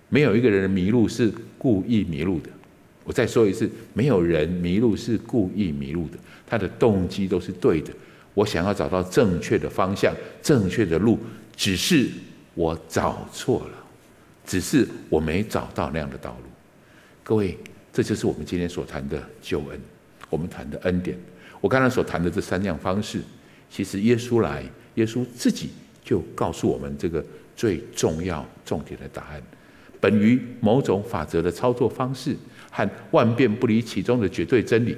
[0.07, 2.49] 没有一个人迷路是故意迷路的。
[3.03, 7.91] 我再说一次，没有人迷路是故意迷路的，他的动机都是对的。
[8.35, 11.17] 我想要找到正确的方向，正确的路，
[11.55, 12.07] 只是。
[12.53, 13.77] 我找错了，
[14.45, 16.49] 只是我没找到那样的道路。
[17.23, 17.57] 各位，
[17.91, 19.79] 这就是我们今天所谈的救恩，
[20.29, 21.17] 我们谈的恩典。
[21.61, 23.21] 我刚才所谈的这三样方式，
[23.69, 24.63] 其实耶稣来，
[24.95, 25.69] 耶稣自己
[26.03, 29.41] 就告诉我们这个最重要、重点的答案。
[29.99, 32.35] 本于某种法则的操作方式
[32.69, 34.97] 和万变不离其宗的绝对真理。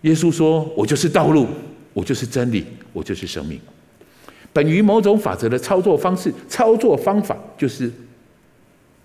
[0.00, 1.46] 耶稣说：“我就是道路，
[1.92, 3.60] 我就是真理，我就是生命。”
[4.52, 7.90] 本于某种法则的操作方式、操作方法，就是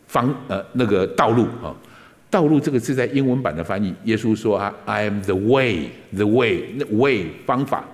[0.07, 1.75] 方呃那个道路啊。
[2.29, 7.85] 道路这个字在英文版的翻译，耶稣说啊，I am the way, the way, the way 方法，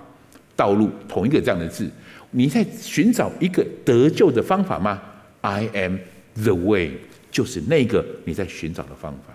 [0.56, 1.88] 道路同一个这样的字。
[2.32, 5.00] 你在寻找一个得救的方法吗
[5.42, 5.98] ？I am
[6.42, 6.90] the way，
[7.30, 9.32] 就是那个你在寻找的方法。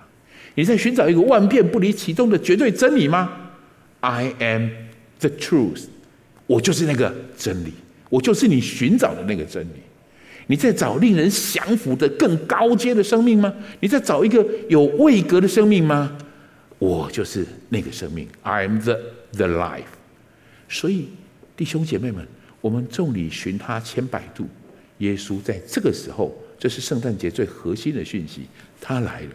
[0.55, 3.31] 你在寻找一个万变不离其宗的绝对真理吗
[4.01, 4.69] ？I am
[5.21, 5.85] the truth，
[6.45, 7.71] 我就是那个真理。
[8.09, 9.81] 我就是你寻找的那个真理。
[10.47, 13.53] 你在找令人降服的更高阶的生命吗？
[13.81, 16.17] 你在找一个有位格的生命吗？
[16.79, 18.27] 我就是那个生命。
[18.41, 18.99] I am the
[19.33, 19.83] the life。
[20.67, 21.09] 所以
[21.55, 22.27] 弟兄姐妹们，
[22.61, 24.47] 我们众里寻他千百度，
[24.97, 28.47] 耶稣在这个时候，这是圣诞节最核心的讯息，
[28.81, 29.29] 他来了。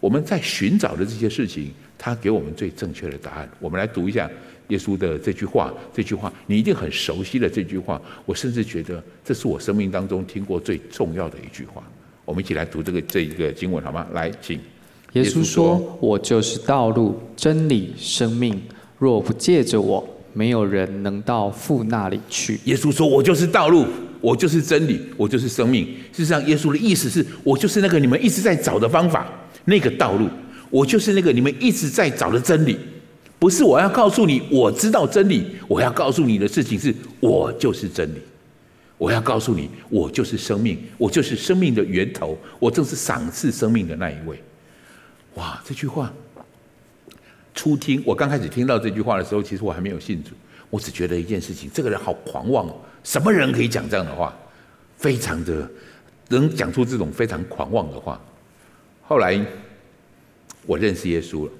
[0.00, 3.48] 我们在寻找的这些事情，他给我们最正确的答案。
[3.60, 4.30] 我们来读一下。
[4.68, 11.82] 耶稣的这句话，这句话你一定很熟悉的这句话，我甚至觉得这是我生命当中听过最重要的一句话。
[12.24, 14.06] 我们一起来读这个这一个经文好吗？
[14.12, 14.58] 来，请。
[15.12, 18.60] 耶稣说：“我就是道路、真理、生命，
[18.98, 23.86] 若不借着我，没有人能到父那里去。”耶稣说：“我就是道路，
[24.20, 29.30] 我就是真理，我就是生命。”事实上，耶稣的意思是我就是那个你们一直在找的方法，
[29.66, 30.28] 那个道路，
[30.70, 32.76] 我就是那个你们一直在找的真理。
[33.44, 35.54] 不是我要告诉你，我知道真理。
[35.68, 38.18] 我要告诉你的事情是，我就是真理。
[38.96, 44.42] 我要告诉你，我就是生命，我就是生命的源头，我正是赏赐生命的那一位。
[45.34, 46.10] 哇，这句话
[47.54, 50.30] 初听，我刚开始听到这句话的时候，其实我还没有信主，
[50.70, 52.74] 我只觉得一件事情：这个人好狂妄哦！
[53.02, 54.34] 什么人可以讲这样的话？
[54.96, 55.70] 非常的
[56.28, 58.18] 能讲出这种非常狂妄的话。
[59.02, 59.38] 后来
[60.64, 61.52] 我认识耶稣了。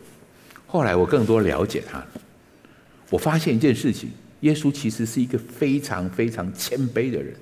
[0.75, 2.05] 后来我更多了解他，
[3.09, 4.11] 我发现一件事情：
[4.41, 7.33] 耶稣其实是一个非常非常谦卑的人，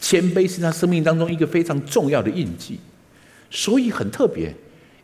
[0.00, 2.80] 谦卑是他生命当中一个非常重要的印记，
[3.48, 4.52] 所以很特别。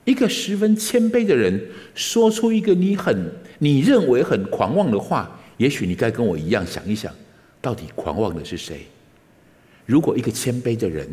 [0.05, 7.14] 一个十分谦卑的人说出一个你很你认为很狂妄的话，也许你该跟我一样想一想，
[7.61, 8.81] 到底狂妄的是谁？
[9.85, 11.09] 如果一个谦卑的人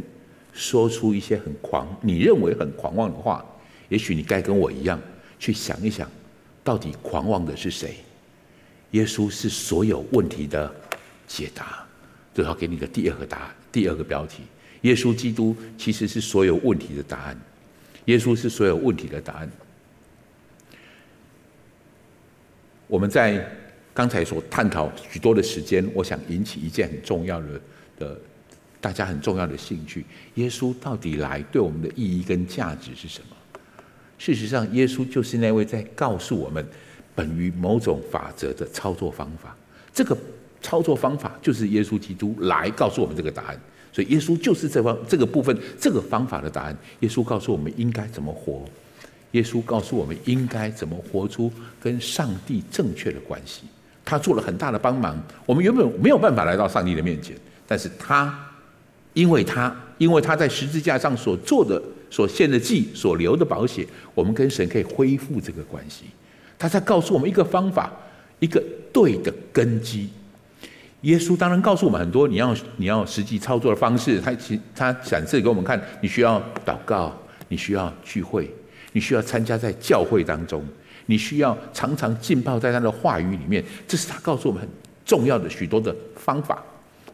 [0.54, 3.46] 说出一些很狂你认为很狂妄的话，
[3.90, 5.00] 也许你该跟我一样
[5.38, 6.10] 去想一想。
[6.64, 7.98] 到底狂妄的是谁？
[8.92, 10.74] 耶稣是所有问题的
[11.28, 11.86] 解答。
[12.34, 14.44] 最好给你的第二个答案，第二个标题：
[14.82, 17.40] 耶稣基督其实是所有问题的答案。
[18.06, 19.52] 耶稣是所有问题的答案。
[22.88, 23.48] 我们在
[23.94, 27.62] 刚才所探讨许多的时间，我想引起一件很重要的
[28.00, 28.22] 的
[28.82, 33.33] 大家很重要的兴趣：耶稣到底来对我们的意义跟价值是什么？
[34.18, 36.66] 事实上，耶稣就是那位在告诉我们，
[37.14, 39.56] 本于某种法则的操作方法。
[39.94, 40.18] 这个
[40.62, 43.60] 操作方法就是耶稣基督来告诉我们这个答案。
[43.92, 46.76] 所以，耶稣就是这方这个部分这个方法的答案。
[47.02, 48.64] 耶稣告诉我们应该怎么活。
[49.32, 53.64] 耶稣告诉我们应该怎么活出跟上帝正确的关系。
[54.06, 55.22] 他做了很大的帮忙。
[55.46, 57.36] 我们原本没有办法来到上帝的面前，
[57.68, 58.38] 但是他，
[59.14, 61.82] 因为他，因为他在十字架上所做的、
[62.14, 66.04] 所献的祭、所留的保险，我们跟神可以恢复这个关系。
[66.60, 67.92] 他在告诉我们一个方法，
[68.38, 70.08] 一个对的根基。
[71.02, 77.12] 耶稣当然告诉我们很多你要你要实际操作的方式，他其他展示给我们看，你需要祷告，
[77.48, 78.48] 你需要聚会，
[78.92, 80.64] 你需要参加在教会当中，
[81.08, 84.70] 你需要常常浸泡在他的话语里面，这是他告诉我们很
[85.04, 86.64] 重要的许多的方法。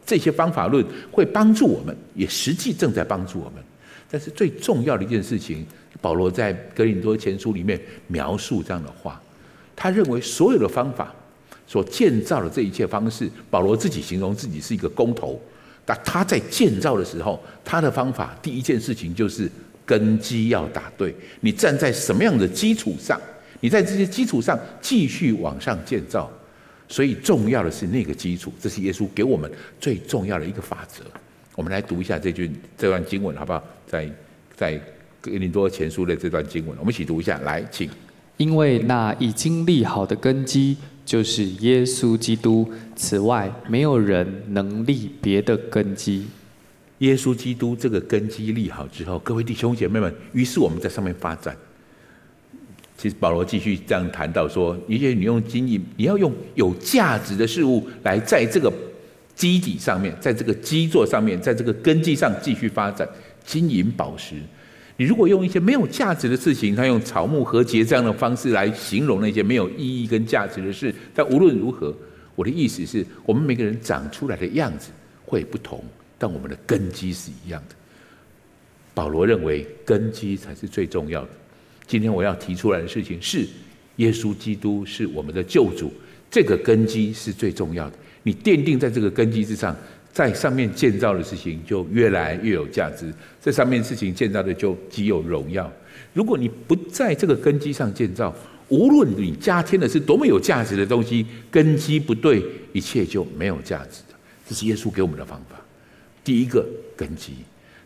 [0.04, 3.64] 这些方法论会帮助我们，也实际正在帮助我们。
[4.10, 5.64] 但是最重要的一件事情，
[6.00, 9.20] 保罗在格林多前书里面描述这样的话，
[9.76, 11.14] 他认为所有的方法。
[11.66, 15.40] 所建造的这一切方式，保罗自己形容自己是一个工头。
[15.86, 19.48] 但他在建造的时候，他的方法第一件事情就是
[19.86, 21.14] 根基要打对。
[21.42, 23.16] 你站在什么样的基础上，
[23.60, 26.28] 你在这些基础上继续往上建造。
[26.88, 31.04] 所以重要的是那个基础，这是耶稣给我们最重要的一个法则。
[31.60, 33.62] 我们来读一下这句这段经文，好不好？
[33.86, 34.10] 在
[34.56, 34.80] 在
[35.20, 37.38] 哥林多前书的这段经文，我们一起读一下。
[37.40, 37.86] 来，请。
[38.38, 40.78] 因为那已经立好的根基。
[41.04, 46.26] 就是耶稣基督，此外没有人能立别的根基。
[46.98, 51.54] 耶稣基督这个根基立好之后，各位弟兄姐妹们，于是我们在上面发展。
[52.96, 58.72] 其实保罗继续这样谈到说，因为你用金银，你要用有价值的事物来在这个
[59.40, 63.08] 基底上面，在这个基座上面，在这个根基上继续发展，
[63.42, 64.34] 金银宝石。
[64.98, 71.96] 你如果用一些没有价值的事情，他用草木和结这样的方式来形容那些没有意义跟价值的事，但无论如何，
[72.34, 74.90] 我的意思是我们每个人长出来的样子
[75.24, 75.82] 会不同，
[76.18, 77.74] 但我们的根基是一样的。
[78.92, 81.30] 保罗认为根基才是最重要的。
[81.86, 83.48] 今天我要提出来的事情是，
[83.96, 85.90] 耶稣基督是我们的救主，
[86.30, 87.96] 这个根基是最重要的。
[88.22, 89.76] 你奠定在这个根基之上。
[90.12, 95.72] 在上面建造的事情就越来越有价值，这上面事情建造的就极有荣耀。
[96.12, 98.34] 如果你不在这个根基上建造，
[98.68, 104.16] 无论你加添的是多么有价值的东西，根基不对，一切就没有价值的。
[104.48, 105.54] 这是耶稣给我们的方法。
[106.24, 107.34] 第一个根基，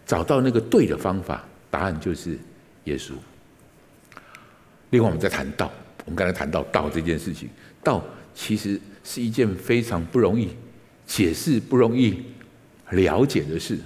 [0.06, 2.38] 找到那个对的方法，答案就是
[2.84, 3.12] 耶稣。
[4.88, 5.70] 另外，我们再谈道，
[6.06, 7.50] 我们刚才谈到道这件事情，
[7.82, 8.02] 道
[8.34, 10.48] 其实是一件非常不容易。
[11.06, 12.18] 解释不容易
[12.92, 13.78] 了解的事，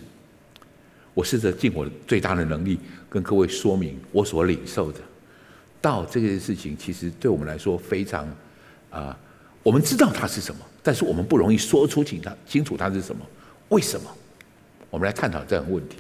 [1.15, 2.79] 我试着尽我最大的能力
[3.11, 5.01] 跟各位说明我所领受的
[5.81, 8.25] 道这件事情，其实对我们来说非常
[8.91, 9.19] 啊、
[9.65, 13.27] 我们知道它是什么，但是我们不容易说出清它清楚它是什么。
[13.71, 14.09] 为什么？
[14.89, 15.97] 我们来探讨这样的问题。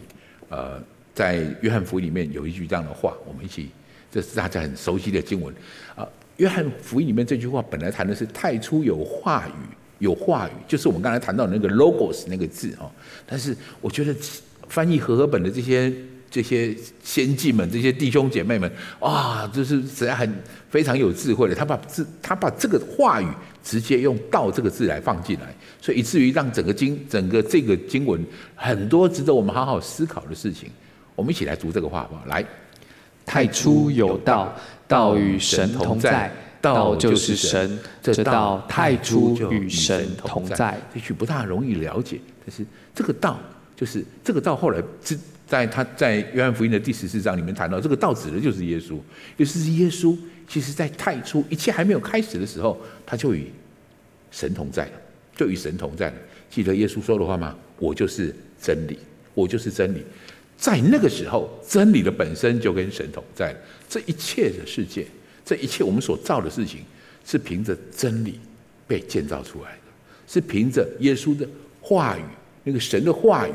[0.48, 0.80] 呃，
[1.12, 3.70] 在约翰福音里面有一句这样的话，我们一起，
[4.08, 5.52] 这是大家很熟悉的经文
[5.96, 6.06] 啊、
[6.38, 9.74] 约翰福音里面这句话本来谈的是太初有话语。
[9.98, 12.88] 有话语，就是我们刚才谈到那个 logos 那个字哦。
[13.26, 14.14] 但是我觉得
[14.68, 15.92] 翻译和合本的这些
[16.30, 16.72] 这些
[17.02, 18.70] 先进们、这些弟兄姐妹们，
[19.00, 20.32] 哇，就是实在很
[20.70, 21.54] 非常有智慧的。
[21.56, 23.26] 他把字，他把这个话语
[23.60, 28.24] 直接用“道”这个字来放进来，所以以至于让整个经、整个这个经文
[28.54, 30.70] 很多值得我们好好思考的事情。
[31.16, 32.24] 我们一起来读这个话好不好？
[32.26, 32.44] 来，
[33.26, 34.54] 太初有道，
[34.88, 36.32] 道与神同在。
[36.60, 40.76] 道就是神，这道太初与神同在。
[40.92, 43.38] 也许不大容易了解，但是这个道
[43.76, 44.56] 就是这个道。
[44.56, 44.82] 后来
[45.46, 48.98] 在他在约翰福音的第十四章里面谈到，这个道指的就是耶稣。
[49.38, 53.52] 就是耶稣，其实在太初一切还没有开始的时候，他就与
[54.32, 54.92] 神同在了，
[55.36, 56.14] 就与神同在了。
[56.50, 57.54] 记得耶稣说的话吗？
[57.78, 58.98] 我就是真理，
[59.32, 60.02] 我就是真理。
[60.56, 63.58] 在那个时候，真理的本身就跟神同在了。
[63.88, 65.06] 这一切的世界。
[65.44, 66.80] 这一切我们所造的事情，
[67.24, 68.38] 是凭着真理
[68.86, 69.84] 被建造出来的，
[70.26, 71.48] 是凭着耶稣的
[71.80, 72.22] 话语，
[72.64, 73.52] 那个神的话语，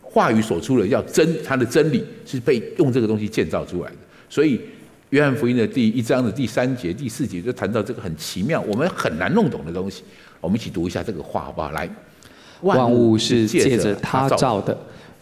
[0.00, 3.96] 话语所出的要真，他的真理是被用这个东西建造出来的。
[4.30, 4.58] 所以，
[5.10, 10.02] 约翰福音的第一章的第三节、第四节就谈到这个很奇妙，我们很难弄懂的东西。
[10.40, 11.72] 我们一起读一下这个话，好不好？
[11.72, 11.86] 来，
[12.62, 14.74] 万物是借着他造的，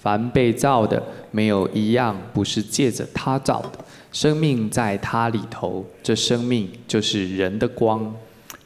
[0.08, 3.84] 凡被造的，没有一样不是借着他造的。
[4.10, 8.10] 生命在他里头，这生命就是人的光。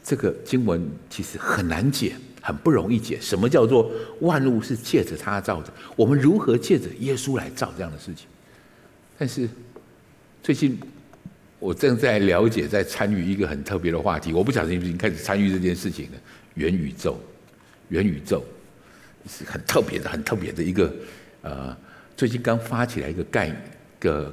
[0.04, 0.80] 这个经文
[1.10, 3.18] 其实很难解，很不容易解。
[3.20, 3.90] 什么叫做
[4.20, 5.72] 万物是借着他造的？
[5.96, 8.26] 我们如何借着耶稣来造这样的事情？
[9.18, 9.48] 但是
[10.44, 10.78] 最近
[11.58, 14.32] 我正在了解，在参与一个很特别的话题。
[14.32, 16.18] 我不晓得你已经开始参与这件事情了。
[16.54, 17.18] 元宇宙，
[17.88, 18.44] 元宇宙
[19.28, 20.92] 是很特别的、很特别的一个
[21.42, 21.76] 呃，
[22.16, 23.56] 最近刚发起来一个概念
[24.00, 24.32] 个。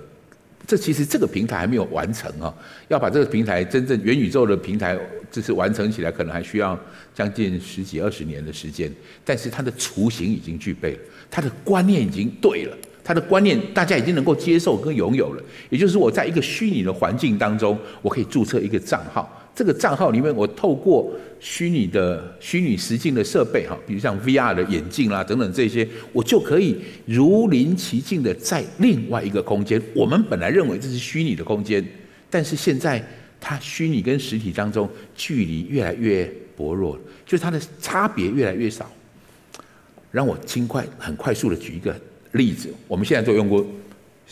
[0.68, 2.54] 这其实这个平台还没有完成啊，
[2.90, 4.96] 要把这个平台真正元宇宙的平台，
[5.32, 6.80] 就是完成起来，可能还需要
[7.16, 8.92] 将近十几二十年的时间。
[9.26, 11.00] 但是它的雏形已经具备了，
[11.32, 15.44] 它的观念已经对了，它的观念大家已经能够接受跟拥有了。
[15.72, 19.39] 也就是我在一个虚拟的环境当中，我可以注册一个账号。
[19.60, 29.82] 这个账号里面，我透过虚拟的虚拟实境的设备哈，比如像 VR 的眼镜啦等等这些，我就可以如临其境的在另外一个空间。
[29.94, 31.86] 我们本来认为这是虚拟的空间，
[32.30, 33.06] 但是现在
[33.42, 36.24] 它虚拟跟实体当中距离越来越
[36.56, 38.90] 薄弱，就是它的差别越来越少。
[40.10, 41.94] 让我尽快很快速的举一个
[42.32, 43.68] 例子，我们现在都用过。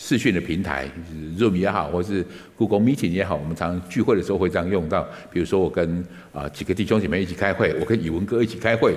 [0.00, 2.24] 视讯的平台，是 Zoom 也好，或是
[2.56, 5.04] Google Meeting 也好，我们常常聚会的时候会这样用到。
[5.32, 8.96] 比如说，我跟啊几个弟兄姐妹一起开会，我跟宇文哥一起开会，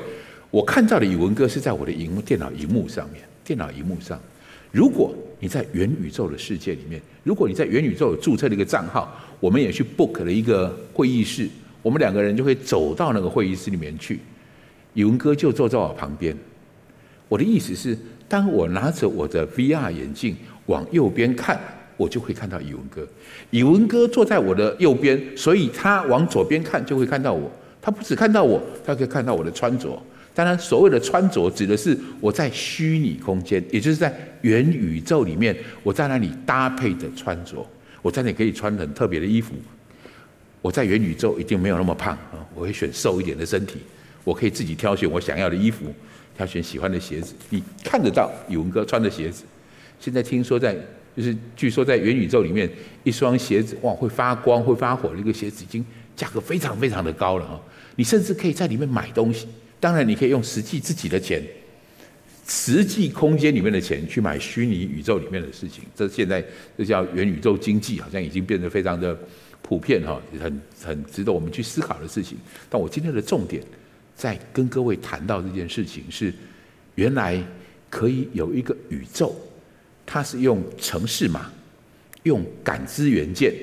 [0.52, 4.18] 我看到的宇文哥是在我的荧幕电脑荧幕上面，电脑荧幕上。
[4.72, 11.50] 如果你在元宇宙的世界里面，如果你在元宇宙有注册了一个账号，我们也去 book 了一个会议室，
[11.82, 14.20] 我们两个人就会走到那个会议室里面去，
[14.94, 16.38] 宇文哥就坐在我旁边。
[17.28, 17.98] 我的意思是，
[18.30, 20.36] 当我拿着我的 VR 眼镜。
[20.68, 21.60] 往右边看，
[21.98, 23.08] 我就会看到宇文哥。
[23.50, 27.52] 宇文哥坐在我的右边，所以他往左边看就会看到我。
[27.82, 30.02] 他不只看到我，他可以看到我的穿着。
[30.34, 35.54] 当然，所谓的穿着指的是我在虚拟空间，也就是在元宇宙里面，
[35.84, 37.66] 我在那里搭配的穿着。
[38.02, 39.54] 我在那里可以穿很特别的衣服。
[40.62, 43.80] 我在元宇宙一定没有那么胖啊，我会选瘦一点的身体。
[44.24, 45.94] 我可以自己挑选我想要的衣服，
[46.38, 47.34] 挑选喜欢的鞋子。
[47.50, 49.44] 你看得到宇文哥穿的鞋子。
[50.02, 50.76] 现在听说在，
[51.16, 52.68] 就是据说在元宇宙里面，
[53.04, 55.86] 一双鞋子哇会发光、会发火的一个鞋子，已经
[56.16, 57.62] 价格非常非常的高了哈。
[57.96, 59.48] 你甚至可以在里面买东西，
[59.80, 61.40] 当然你可以用实际自己的钱，
[62.48, 65.84] 实际空间里面的钱去买虚拟宇宙里面的事情。
[65.96, 66.44] 这现在
[66.76, 69.16] 这叫元宇宙经济，好像已经变得非常的
[69.62, 72.40] 普遍哈，很很值得我们去思考的事情。
[72.68, 73.62] 但我今天的重点
[74.16, 76.34] 在跟各位谈到这件事情是，
[76.96, 77.40] 原来
[77.88, 79.36] 可以有一个宇宙。
[80.14, 81.50] 它是用程式码，
[82.24, 83.54] 用感知元件，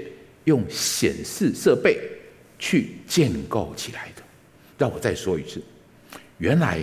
[0.44, 2.00] 用显示设备
[2.58, 4.22] 去建构起来的。
[4.78, 5.62] 让我再说一次，
[6.38, 6.82] 原来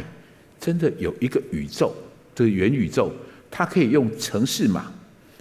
[0.59, 1.95] 真的有一个宇宙，
[2.35, 3.11] 这个元宇宙，
[3.49, 4.93] 它可以用程式码，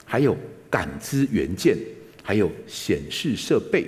[0.06, 0.34] 还有
[0.70, 1.76] 感知元件，
[2.22, 3.86] 还有显示设备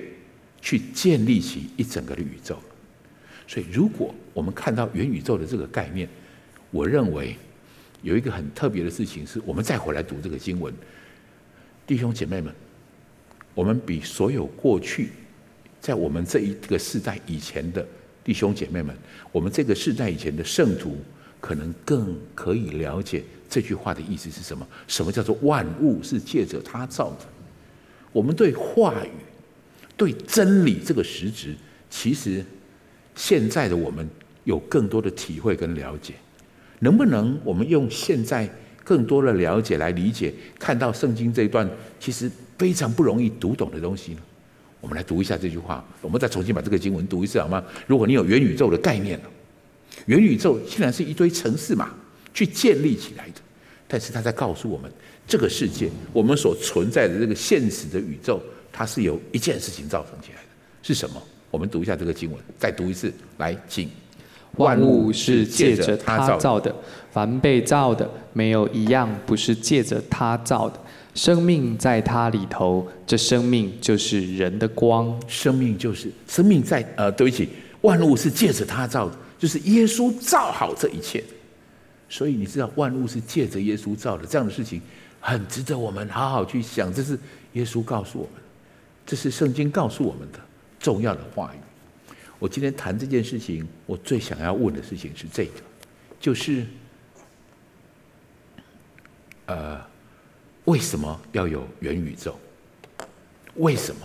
[0.60, 2.62] 去建立起一整个的宇宙。
[3.48, 6.06] 所以，如果我们看到元宇宙的这个概念，
[6.70, 7.34] 我认为。
[8.02, 10.72] 有一个很特别的事情，是我们再回来读这个经文，
[11.86, 12.54] 弟兄姐妹们，
[13.54, 15.10] 我们比所有过去
[15.80, 17.86] 在我们这一个世代以前的
[18.22, 18.94] 弟兄姐妹们，
[19.32, 20.96] 我们这个世代以前的圣徒，
[21.40, 24.66] 可能更可以了解这句话的意思是什么？
[24.86, 27.26] 什么叫做万物是借着他造的？
[28.12, 29.10] 我们对话语、
[29.96, 31.54] 对真理这个实质，
[31.90, 32.44] 其实
[33.14, 34.08] 现在的我们
[34.44, 36.14] 有更多的体会跟了解。
[36.80, 38.48] 能不能我们用现在
[38.84, 41.68] 更多的了解来理解，看到圣经这一段
[41.98, 44.20] 其实非常不容易读懂的东西呢？
[44.80, 47.64] 我们来读一下这句话，我们再重新把这个经文读一次好吗？
[47.86, 49.18] 如果你有元宇宙的概念，
[50.04, 51.90] 元宇宙竟然是一堆城市嘛
[52.32, 53.40] 去建立起来的，
[53.88, 54.88] 但是他在告诉我们，
[55.26, 60.48] 这个世界我们所存在的这个现实的宇宙，它是由一件事情造成起来的，
[60.82, 61.20] 是什么？
[61.50, 63.88] 我们读一下这个经文，再读一次，来，请。
[64.56, 66.74] 万物是借着他造的，
[67.12, 70.80] 凡被造的，没有一样不是借着他造的。
[71.14, 75.18] 生命在他里头，这生命就是人的光。
[75.26, 77.48] 生命就是生命在呃，对不起，
[77.80, 81.24] 万物是借着他造的，就是耶稣造好这一切。
[82.08, 84.80] 所以你知道，万物是借着耶稣造的，这样的事情
[85.18, 86.92] 很值得我们好好去想。
[86.92, 87.18] 这是
[87.54, 88.42] 耶稣告诉我们，
[89.06, 90.38] 这是圣经告诉我们的
[90.78, 91.58] 重要的话语。
[92.38, 95.52] 我今天谈这件事情，我最想要问的事情是这个，
[96.20, 96.66] 就是，
[99.46, 99.80] 呃，
[100.66, 102.34] 为什么要有元宇宙？
[103.54, 104.00] 为什么？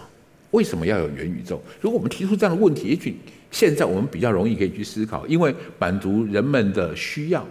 [0.51, 1.59] 为什么要有元宇宙？
[1.81, 3.17] 如果我们提出这样的问题，也许
[3.51, 7.45] 现在我们比较容易可以去思考，因为满足人们的需要，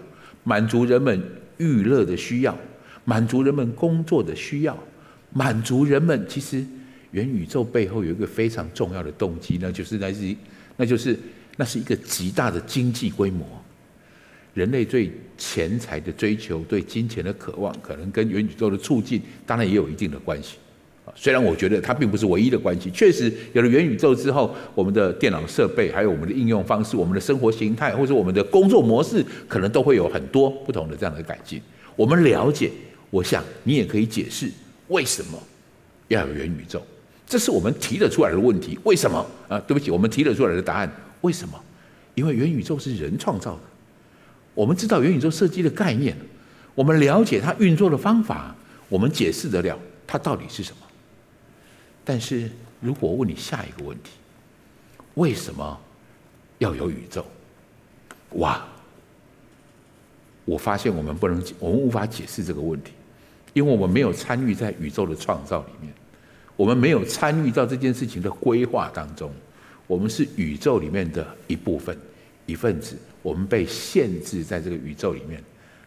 [0.45, 1.23] 满足人们
[1.59, 2.57] 娱乐的需要，
[3.05, 4.79] 满足人们工作的需要，
[5.33, 6.65] 满足人们其实
[7.11, 10.35] 元宇宙背后有一个非常重要的动机呢，就是来自于。
[10.81, 11.15] 那就是，
[11.59, 13.47] 那是一个极大的经济规模。
[14.55, 20.57] 人类对钱财的追求，对金钱的渴望，可能跟元宇宙的促进，当然也有一定的关系。
[21.15, 22.91] 虽然我觉得它并不是唯一的关系。
[22.93, 31.61] 确实，有了元宇宙之后，我们的电脑设备，还有我们的应用方式，我们的生活形态，或者我们的工作模式，可能都会有很多不同的这样的改进。
[31.95, 32.71] 我们了解，
[33.11, 34.51] 我想你也可以解释
[34.89, 35.39] 为什么
[36.09, 36.83] 要有元宇宙？
[37.31, 38.77] 这是我们提得出来的问题。
[38.83, 39.25] 为什么？
[39.49, 40.93] 啊，对不起，我们提得出来的答案。
[41.21, 41.57] 为什么？
[42.17, 43.61] 因为元宇宙是人创造的。
[44.53, 46.17] 我们知道元宇宙设计的概念，
[46.75, 48.53] 我们了解它运作的方法，
[48.89, 49.79] 我们解释得了
[50.09, 50.79] 它到底是什么。
[52.05, 52.51] 但是
[52.81, 54.11] 如果问你下一个问题，
[55.15, 55.81] 为什么
[56.59, 57.25] 要有宇宙？
[58.31, 58.67] 哇！
[60.45, 62.91] 我发现我们不能，我们无法解释这个问题，
[63.53, 65.95] 因为我们没有参与在宇宙的创造里面，
[66.61, 69.33] 我们没有参与到这件事情的规划当中，
[69.87, 71.97] 我们是宇宙里面的一部分、
[72.45, 75.43] 一份子，我们被限制在这个宇宙里面。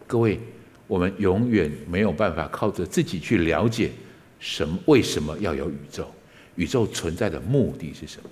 [0.08, 0.40] 各位，
[0.88, 3.92] 我们永远没有办法靠着自己去了解
[4.40, 6.12] 什么，为什么要有宇宙，
[6.56, 8.30] 宇宙存在的目的是什么？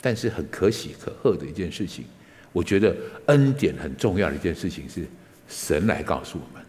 [0.00, 2.04] 但是很可喜可贺的一件事情。
[2.50, 5.06] 我觉得恩典很重要的一件事情是
[5.48, 6.66] 神来告诉我们，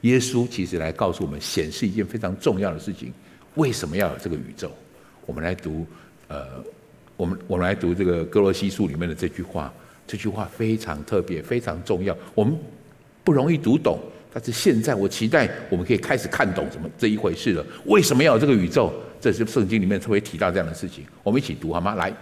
[0.00, 3.12] 耶稣其实来告诉我们，显示一件非常重要的事情：
[3.58, 4.70] 为什么要有这个宇宙？
[5.26, 5.84] 我们来读，
[6.28, 6.46] 呃，
[7.16, 9.72] 我们我们来读这个哥罗西书里面的这句话，
[10.06, 12.16] 这句话非常特别，非常重要。
[12.34, 12.56] 我们
[13.24, 13.98] 不容易读懂，
[14.32, 17.66] 但是现在我期待我们可以开始看懂什么这一回事了。
[17.86, 18.92] 为什么要有这个宇宙？
[19.20, 21.04] 这是圣经里面特别提到这样的事情。
[21.24, 21.96] 我们一起读好吗？
[21.96, 22.12] 来。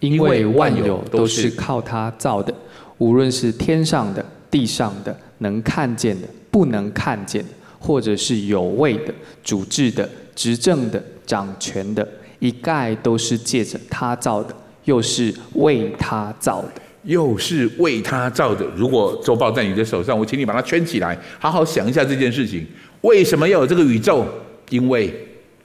[0.00, 2.52] 因为万有都是靠他造的，
[2.98, 7.50] 无论是天上的、地上的，能看见的、不能看见的，
[7.82, 9.12] 或者是有位的、
[9.42, 12.08] 主治的、执政的、掌权的，
[12.38, 14.54] 一概都是借着他造的，
[14.84, 18.64] 又是为他造的，又是为他造的。
[18.76, 22.64] 如果周报在你的手上，我请你把它圈起来，好好想一下这件事情：
[23.00, 24.24] 为什么要有这个宇宙？
[24.70, 25.12] 因为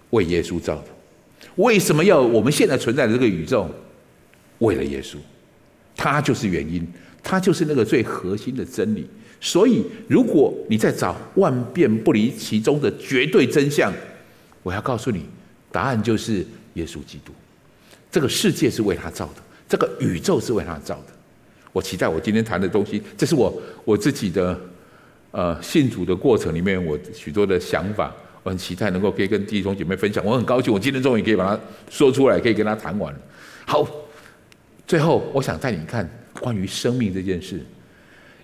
[0.09, 0.85] 为耶稣造的。
[1.57, 3.69] 为什么要我们现在存在的这个宇宙？
[4.57, 5.17] 为了耶稣，
[5.95, 6.85] 他就是原因，
[7.21, 9.07] 他就是那个最核心的真理。
[9.39, 13.93] 所以，如果你在找万变不离其中的绝对真相，
[14.63, 15.25] 我要告诉你，
[15.71, 17.31] 答案就是耶稣基督。
[18.11, 21.13] 这个世界是为他造的，这个宇宙是为他造的。
[21.71, 24.59] 我期待我今天谈的东西，这是我我自己的
[25.31, 28.13] 呃信主的过程里面，我许多的想法，
[28.43, 30.25] 我很期待能够可以跟弟兄姐妹分享。
[30.25, 33.15] 我很高兴，我今天终于可以把它说出来，可以跟他谈完。
[33.65, 33.87] 好。
[34.87, 36.09] 最后，我想带你看
[36.39, 37.59] 关于生命这件事。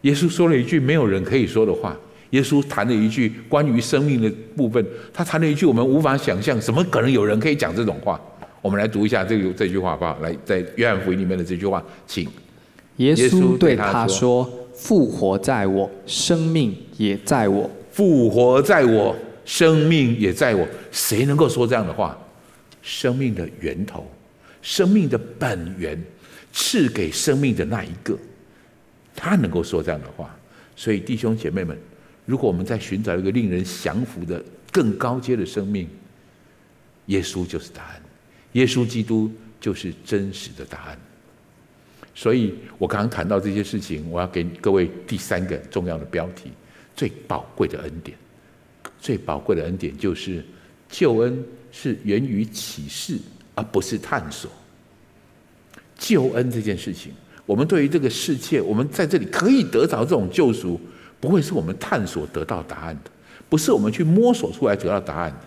[0.04, 1.98] 耶稣说了一句没有人可以说的话。
[2.30, 4.84] 耶稣谈了一句关于生命的部分，
[5.14, 8.20] 他谈了一句我们无法想象，怎么可能有人可以讲这种话？
[8.60, 10.18] 我们来读一下这个这句话好不好？
[10.22, 12.28] 来，在约翰福音里面的这句话，请。
[12.98, 17.70] 耶稣对他说：“复活在我，生命也在我。
[17.92, 20.68] 复活在我，生命也在我。
[20.92, 22.18] 谁能够说这样的话？
[22.82, 24.10] 生命的源头，
[24.62, 25.96] 生命的本源。”
[26.56, 28.16] 赐给生命的那一个，
[29.16, 30.36] 他能够说这样的话。
[30.76, 31.78] 所以弟兄姐妹们，
[32.26, 35.88] 如果我们在寻找一个令人降服的更高阶的生命，
[37.08, 38.02] 耶稣就是答案，
[38.54, 40.98] 耶稣基督就是真实的答案。
[42.16, 46.52] 所以我刚刚谈到这些事情，我要给各位第三个重要的标题：
[46.96, 48.18] 最宝贵的恩典。
[49.00, 50.46] 最宝贵的恩典就是
[50.90, 53.18] 救恩是源于启示，
[53.54, 54.50] 而不是探索。
[55.98, 57.12] 救恩这件事情，
[57.46, 60.80] 我们对于这个世界，我们在这里可以得到这种救赎，
[61.20, 63.12] 不会是我们探索得到答案的，
[63.50, 65.40] 不是我们去摸索出来得到答案的。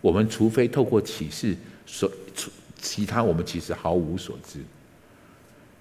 [0.00, 2.10] 我们除非透过启示，所
[2.80, 4.60] 其他我们其实毫无所知。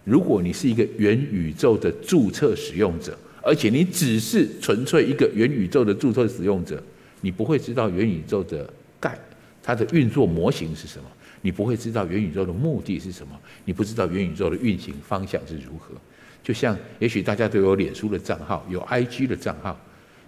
[0.03, 6.81] 如果你是一个元宇宙的注册使用者，而且你只是纯粹一个元宇宙的注册使用者，
[7.21, 8.67] 你不会知道元宇宙的
[8.99, 9.17] 概，
[9.63, 11.05] 它的运作模型是什么。
[11.45, 15.93] 你不会知道元宇宙的目的是什么，你不知道元宇宙的运行方向是如何。
[16.41, 19.79] 就像也许大家都有脸书的账号，有 IG 的账号，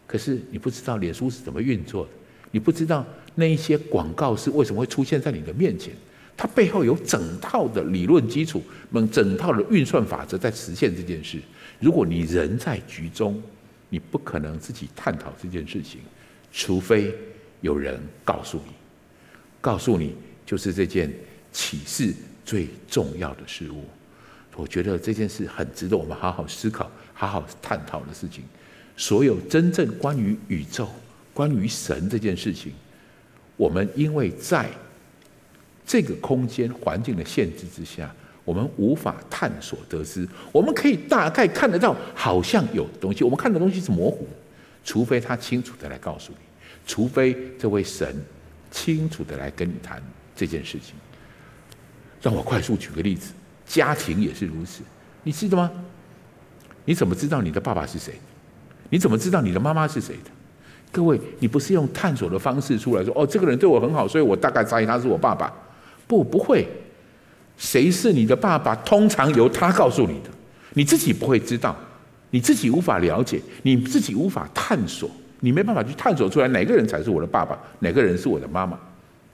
[0.05, 2.11] 可是你不知道脸书是怎么运作的，
[2.51, 3.03] 你不知道
[3.33, 5.91] 那一些广告是为什么会出现在你的面前，
[6.37, 8.61] 它背后有整套的理论基础，
[9.11, 11.39] 整套的运算法则在实现这件事。
[11.79, 13.41] 如果你人在局中，
[13.89, 15.99] 你不可能自己探讨这件事情，
[16.51, 17.11] 除非
[17.61, 18.73] 有人告诉你，
[19.59, 20.13] 告诉你。
[20.47, 21.13] 就是这件
[21.51, 22.13] 启示
[22.45, 23.83] 最重要的事物，
[24.55, 28.43] 我觉得这件事很值得我们好好思考、好好探讨的事情。
[28.95, 30.89] 所有真正关于宇宙、
[31.33, 32.71] 关于神这件事情，
[33.57, 34.69] 我们因为在
[35.85, 38.09] 这个空间环境的限制之下，
[38.45, 40.27] 我们无法探索得知。
[40.53, 44.25] 我们可以大概看得到，好像有东西，我们看的东西是模糊，
[44.85, 46.39] 除非他清楚的来告诉你，
[46.85, 48.15] 除非这位神
[48.71, 50.01] 清楚的来跟你谈。
[50.37, 50.93] 这件事情，
[52.21, 53.33] 让我快速举个例子，
[53.65, 54.83] 家庭也是如此，
[55.23, 55.71] 你知道吗？
[56.85, 58.13] 你怎么知道你的爸爸是谁？
[58.89, 60.31] 你怎么知道你的妈妈是谁的？
[60.89, 65.51] 各位，你不是用探索的方式出来说，哦，这个人对我很好，所以我大概猜他是我爸爸。
[66.07, 66.65] 不，不会。
[67.57, 68.73] 谁是你的爸爸？
[68.77, 70.29] 通常由他告诉你的，
[70.75, 71.75] 你自己不会知道，
[72.29, 75.09] 你自己无法了解，你自己无法探索，
[75.41, 78.79] 你没办法去探索出来哪个人才是我的爸爸，哪个人是我的妈妈。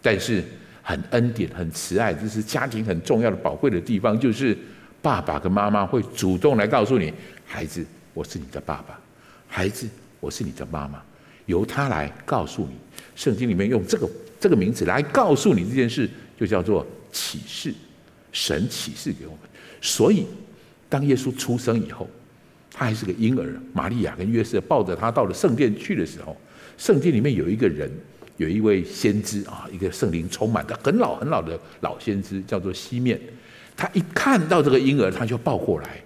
[0.01, 0.43] 但是
[0.84, 4.55] 很恩典、很慈爱，这是家庭很重要的宝贵的地方，就是
[5.01, 7.11] 爸爸跟妈妈会主动来告诉你，
[7.45, 8.99] 孩子，我是你的爸爸，
[9.47, 9.88] 孩子，
[10.19, 11.01] 我是你的妈妈，
[11.45, 12.73] 由他来告诉你。
[13.15, 14.09] 圣经里面用这个
[14.39, 17.73] 这个名字来告诉你这件事，就叫做启示。
[18.31, 19.41] 神启示给我们，
[19.79, 20.25] 所以
[20.89, 22.09] 当耶稣出生以后，
[22.71, 23.61] 他还是个婴儿。
[23.71, 26.36] 玛利亚跟约瑟抱着他到了圣殿去的时候，
[26.75, 27.88] 圣经里面有一个人，
[28.38, 33.19] 有一位先知啊，一个圣灵充满的很老很老的老先知，叫做西面。
[33.75, 36.01] 他一看到这个婴儿，他就抱过来，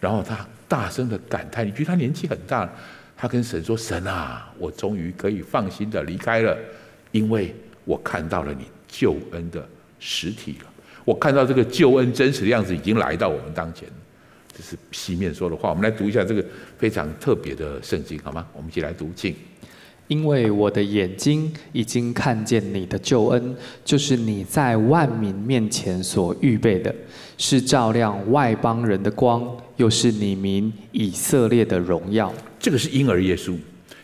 [0.00, 2.70] 然后他大声的感叹：“你觉得他年纪很大？”
[3.16, 6.56] 他跟神说：“神啊，我终于可以放心的离开了，
[7.10, 7.54] 因为
[7.84, 9.66] 我看到了你救恩的
[9.98, 10.70] 实体了。”
[11.04, 13.88] 我看到这个救恩真实的样子已经来到我们当前，
[14.56, 15.70] 这是西面说的话。
[15.70, 16.44] 我们来读一下这个
[16.76, 18.46] 非常特别的圣经，好吗？
[18.52, 19.34] 我们一起来读，经。
[20.08, 26.94] 因为我的眼睛已经看见你的救恩，就是你在万民面前所预备的，
[27.36, 32.32] 是照亮外邦人的光，又是你民以色列的荣耀。
[32.58, 33.54] 这个是婴儿耶稣，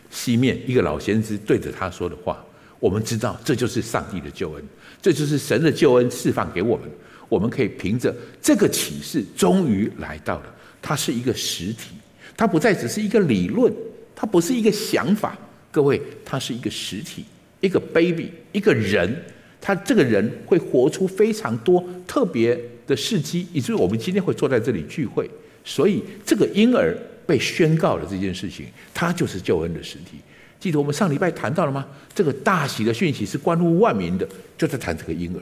[0.09, 2.41] 西面一个老先知对着他说的话。
[2.79, 4.63] 我们知道，这就是上帝的救恩。
[5.01, 6.87] 这就是神的救恩释放给我们，
[7.27, 10.55] 我们可以凭着这个启示，终于来到了。
[10.81, 11.95] 它是一个实体，
[12.37, 13.73] 它不再只是一个理论，
[14.15, 15.35] 它不是一个想法。
[15.75, 17.25] 各位，它是一个实体，
[17.59, 19.13] 一个 baby，一个人。
[19.59, 22.57] 他这个人会活出非常多特别
[22.87, 25.29] 的事迹，以至于我们今天会坐在这里聚会。
[25.65, 26.95] 所以，这个婴儿
[27.25, 30.19] 被宣告了这件事情，他就是救恩的实体。
[30.59, 31.85] 记得我们上礼拜谈到了吗？
[32.13, 34.25] 这个大喜的讯息是关乎万民的，
[34.57, 35.41] 就在谈这个婴儿。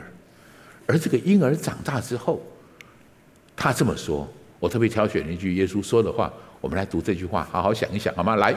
[0.87, 2.41] 而这个婴儿长大之后，
[3.55, 4.27] 他这么说，
[4.59, 6.31] 我特别挑选了一句耶稣说的话，
[6.61, 8.37] 我们来读这句话，好好想一想，好吗？
[8.37, 8.55] 来，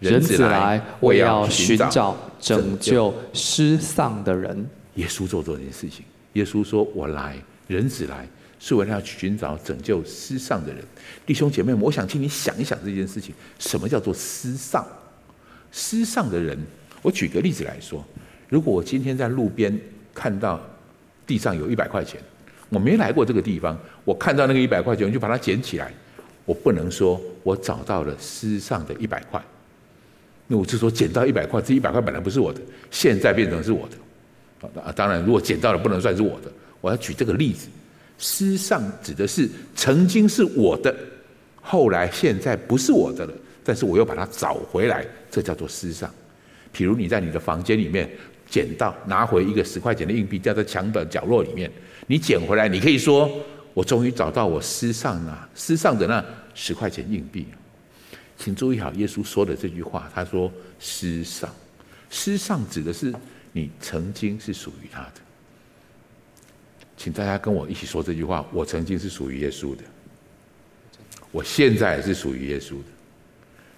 [0.00, 4.66] 人子来，我要寻找拯救失丧的人。
[4.94, 7.36] 耶稣做这件事情，耶稣说：“我来，
[7.68, 8.26] 人子来，
[8.58, 10.82] 是为了要寻找拯救失丧的人。”
[11.24, 14.84] 弟兄姐妹们，我想请你想一想这件事情，什么叫做失丧？
[15.70, 16.58] 失丧的人，
[17.02, 18.04] 我举个例子来说，
[18.48, 19.78] 如果我今天在路边
[20.12, 20.60] 看到
[21.26, 22.20] 地上有一百块钱，
[22.68, 25.92] 我没来过这个地方，我看到那个一百块钱，我就把它捡起来，
[26.44, 29.42] 我不能说我找到了失丧的一百块，
[30.52, 37.68] 那我就说捡到一百块，这一百块本来不是我的，现在变成是我的，啊，当然如果捡到了不能算是我的，我要举这个例子，
[38.18, 40.92] 失上指的是曾经是我的，
[41.62, 43.32] 后来现在不是我的了。
[43.62, 46.12] 但是我又把它找回来，这叫做失上。
[46.74, 48.10] 譬如你在你的房间里面
[48.48, 51.70] 捡到拿回一个十块钱的硬币，掉在墙的角落里面，
[52.08, 53.30] 你捡回来，你可以说
[53.72, 56.24] ：“我终于找到我失上了，失上的那
[56.54, 57.46] 十块钱硬币。”
[58.42, 61.54] 请注意好，耶稣说的这句话，他说“失丧”，
[62.08, 63.14] 失丧指的是
[63.52, 65.12] 你曾经是属于他的。
[66.96, 69.82] 请大家跟我一起说这句话：“我曾经是属于耶稣的，
[71.30, 72.84] 我现在也是属于耶稣的。”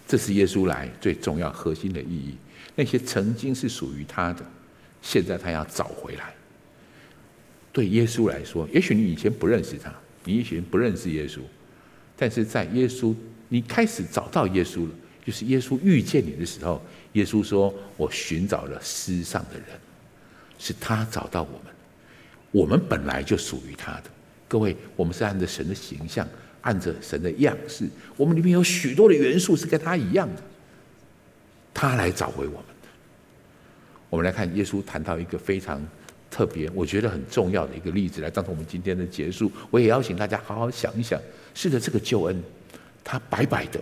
[0.06, 2.36] 这是耶稣来最重要核心的意义。
[2.76, 4.46] 那些曾经是属于他的，
[5.02, 6.32] 现在他要找回来。
[7.72, 9.92] 对耶稣来说，也许你以前不认识他，
[10.24, 11.40] 你以前不认识耶稣，
[12.16, 13.12] 但是在耶稣，
[13.52, 16.80] 你开始找到耶稣了，就是耶稣遇见你的时候，
[17.12, 19.66] 耶稣说：“我寻找了失丧的人，
[20.58, 21.74] 是他找到我们。
[22.50, 24.04] 我们本来就属于他的。
[24.48, 26.26] 各位，我们是按着神的形象。”
[26.62, 30.42] 按着神的样式，我们里面有许多的元素是跟他一样的，
[31.74, 32.88] 他来找回我们的。
[34.08, 35.84] 我们来看耶稣谈到一个非常
[36.30, 39.50] 特别，我觉得很重要的一个例子，来当成我们今天的结束。
[39.72, 41.20] 我也邀请大家好好想一想，
[41.52, 42.40] 是的，这个救恩，
[43.04, 43.80] 他白白的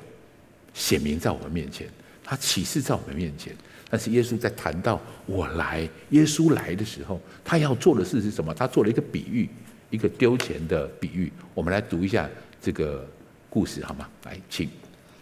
[0.75, 1.87] 显明在我们面前，
[2.25, 3.55] 他启示在我们面前。
[3.89, 8.55] 但是耶稣在谈到我来，耶稣来的时候，他要做的事是什么？
[8.55, 9.49] 他做了一个比喻，
[9.91, 11.33] 一个丢钱的比喻。
[11.55, 12.29] 我们来读一下。
[12.62, 13.09] 这个
[13.49, 14.07] 故事好吗？
[14.27, 14.68] 来，请。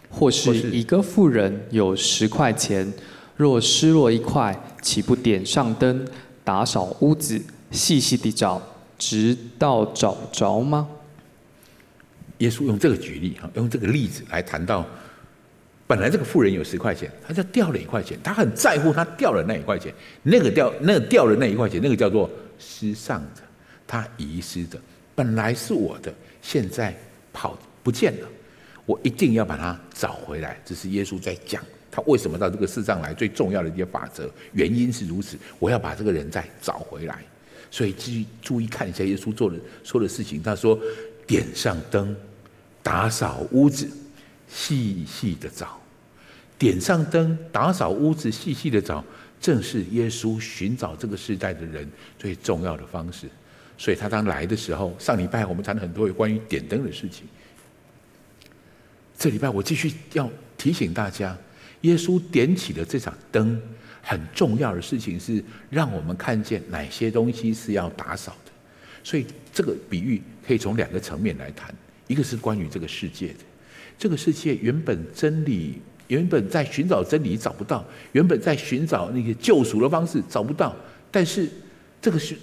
[0.09, 2.91] 或是一个富人有十块钱，
[3.37, 6.05] 若失落一块，岂不点上灯，
[6.43, 7.41] 打扫屋子，
[7.71, 8.61] 细细地找，
[8.97, 10.85] 直到找着吗？
[12.39, 14.85] 耶稣用这个举例哈，用这个例子来谈到，
[15.87, 23.41] 本来这个富人有十块钱，他就掉了一块钱，他很在乎他掉了那一块钱，那个掉那个掉了那一块钱，那个叫做失丧的，
[23.87, 24.77] 他遗失的，
[25.15, 26.93] 本来是我的，现在。
[27.31, 28.27] 跑不见了，
[28.87, 30.59] 我一定要把它找回来。
[30.65, 33.13] 这是耶稣在讲他为什么到这个世上来？
[33.13, 35.37] 最重要的一些法则，原因是如此。
[35.59, 37.23] 我要把这个人再找回来。
[37.69, 40.41] 所以，继续注意看一下耶稣做的说的事情。
[40.41, 40.77] 他说
[41.27, 42.13] ：“点上灯，
[42.89, 43.87] 打扫屋子，
[44.47, 45.79] 细细的找。
[46.57, 49.05] 点上灯，打扫屋子，细细的找，
[49.39, 51.87] 正是耶稣寻找这个时代的人
[52.17, 53.29] 最重要的方式。
[53.77, 57.27] 所以他当来的时候，上礼拜我们谈了很多有关于点灯的事情。
[59.15, 60.27] 这礼拜我继续要
[60.57, 61.37] 提醒大家，
[61.81, 63.61] 耶稣点起的这盏灯。”
[64.01, 68.51] 很重要的事情是让我们看见哪些东西是要打扫的，
[69.03, 71.71] 所以这个比喻可以从两个层面来谈。
[72.09, 73.39] 一个是关于这个世界的，
[73.97, 75.75] 这个世界原本真理
[76.07, 80.75] 原本在寻找真理找不到，原本在寻找那个救赎的方式找不到，
[81.09, 81.47] 但是
[82.01, 82.35] 这个世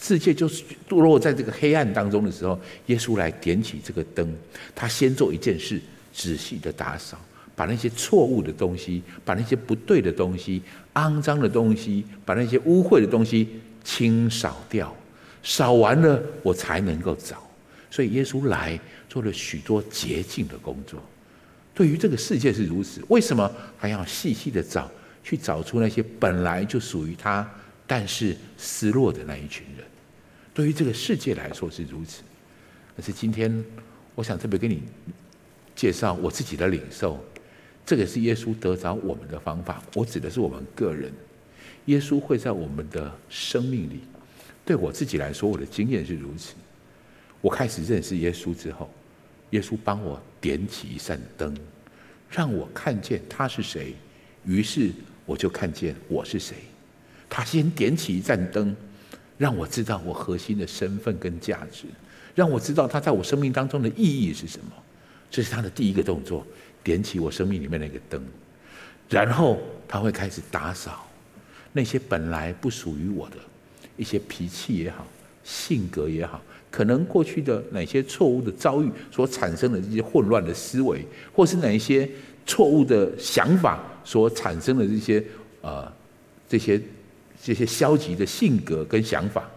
[0.00, 4.26] 世界就是堕落在这个黑暗当中的时候，耶稣来点起这个灯，
[4.74, 5.80] 他先做一件事，
[6.12, 7.16] 仔细的打扫。
[7.56, 10.62] 把那些错误的东西，把那些不对的东西、
[10.94, 13.46] 肮脏的东西，把那些污秽的东西
[13.84, 14.96] 清扫掉，
[15.42, 17.36] 扫完了，我才能够找。
[17.90, 18.80] 所以耶稣来
[19.10, 21.02] 做了许多洁净的工作。
[21.74, 24.90] 对于这个世界是如此，为什么还要细细的找，
[25.22, 27.48] 去找出那些本来就属于他，
[27.86, 29.84] 但是失落的那一群人？
[30.54, 32.22] 对于这个世界来说是如此。
[32.96, 33.64] 可是今天，
[34.14, 34.82] 我想特别跟你
[35.74, 37.22] 介绍我自己的领受。
[37.86, 41.12] 这个是耶稣得着我们的方法，我指的是我们个人。
[41.86, 44.00] 耶稣会在我们的生命里，
[44.64, 46.54] 对我自己来说，我的经验是如此。
[47.40, 48.88] 我开始认识耶稣之后，
[49.50, 51.56] 耶稣帮我点起一盏灯，
[52.30, 53.94] 让我看见他是谁，
[54.44, 54.90] 于是
[55.26, 56.56] 我就看见我是谁。
[57.28, 58.74] 他先点起一盏灯，
[59.38, 61.84] 让我知道我核心的身份跟价值，
[62.34, 64.72] 让我知道他在我生命当中的意义是什么。
[65.30, 66.46] 这是他的第一个动作。
[66.82, 68.24] 点起我生命里面那个灯，
[69.10, 71.06] 然后他会开始打扫
[71.74, 73.36] 那些本来不属于我的
[73.98, 75.06] 一些脾气也好、
[75.44, 76.40] 性格也好，
[76.70, 82.08] 可能过去的哪些错误的遭遇所产生的这些混乱的思维，或是哪一些
[82.46, 85.24] 错误的想法所产生的这些
[85.60, 85.92] 呃
[86.48, 86.80] 这些
[87.42, 89.48] 这些消极的性格跟想法，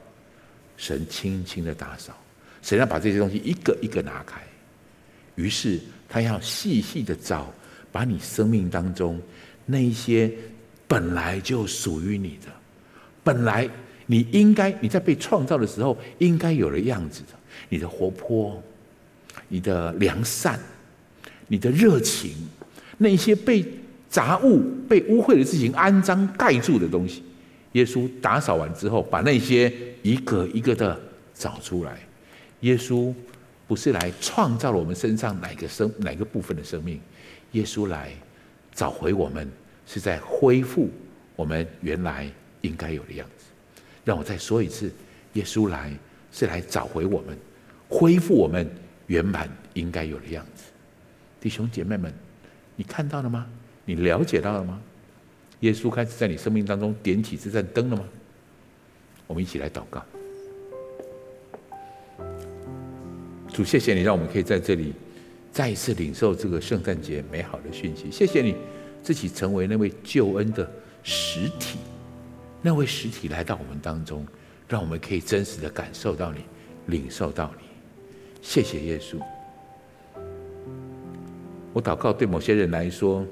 [0.77, 2.13] 神轻轻的打扫，
[2.61, 4.41] 神要把这些东西一个一个拿开，
[5.35, 5.79] 于是。
[6.09, 7.51] 他要细细的找，
[7.91, 9.19] 把你生命当中
[9.65, 10.31] 那一些
[10.87, 12.51] 本来就属于你的，
[13.23, 13.67] 本来
[14.05, 17.29] 你应该你在被创造的时候应该有的样子的，
[17.69, 18.61] 你的活泼，
[19.47, 20.59] 你的良善，
[21.47, 22.31] 你的热情，
[22.97, 23.65] 那些被
[24.09, 27.23] 杂物、被污秽的事情肮脏盖住的东西，
[27.73, 30.99] 耶稣打扫完之后，把那些一个一个的
[31.33, 31.97] 找出来，
[32.61, 33.13] 耶稣。
[33.65, 36.99] 不是来创造了我们身上哪个生哪个部分的生命，
[37.53, 38.11] 耶稣来
[38.75, 39.49] 找回我们，
[39.87, 40.89] 是在恢复
[41.35, 42.29] 我们原来
[42.61, 43.42] 应该有的样子。
[44.03, 44.91] 让我再说一次，
[45.33, 45.91] 耶稣来
[46.31, 47.37] 是来找回我们，
[47.89, 48.69] 恢复我们
[49.07, 50.63] 原本应该有的样子。
[51.39, 52.13] 弟兄姐妹们，
[52.75, 53.47] 你看到了吗？
[53.85, 54.81] 你了解到了吗？
[55.59, 58.03] 耶稣开始在你生命当中点起这盏灯了吗？
[59.27, 60.03] 我们一起来祷告。
[63.53, 64.93] 主，谢谢你，让我们可以在这里
[65.51, 68.11] 再一次领受这个圣诞节美好的讯息。
[68.11, 68.55] 谢谢你
[69.01, 70.69] 自己成为那位救恩的
[71.03, 71.77] 实体，
[72.65, 74.25] 那位实体来到我们当中，
[74.69, 76.39] 让我们可以真实的感受到你，
[76.87, 77.65] 领受到你。
[78.41, 79.17] 谢谢耶稣。
[81.73, 83.25] 我祷告，对某些人来说，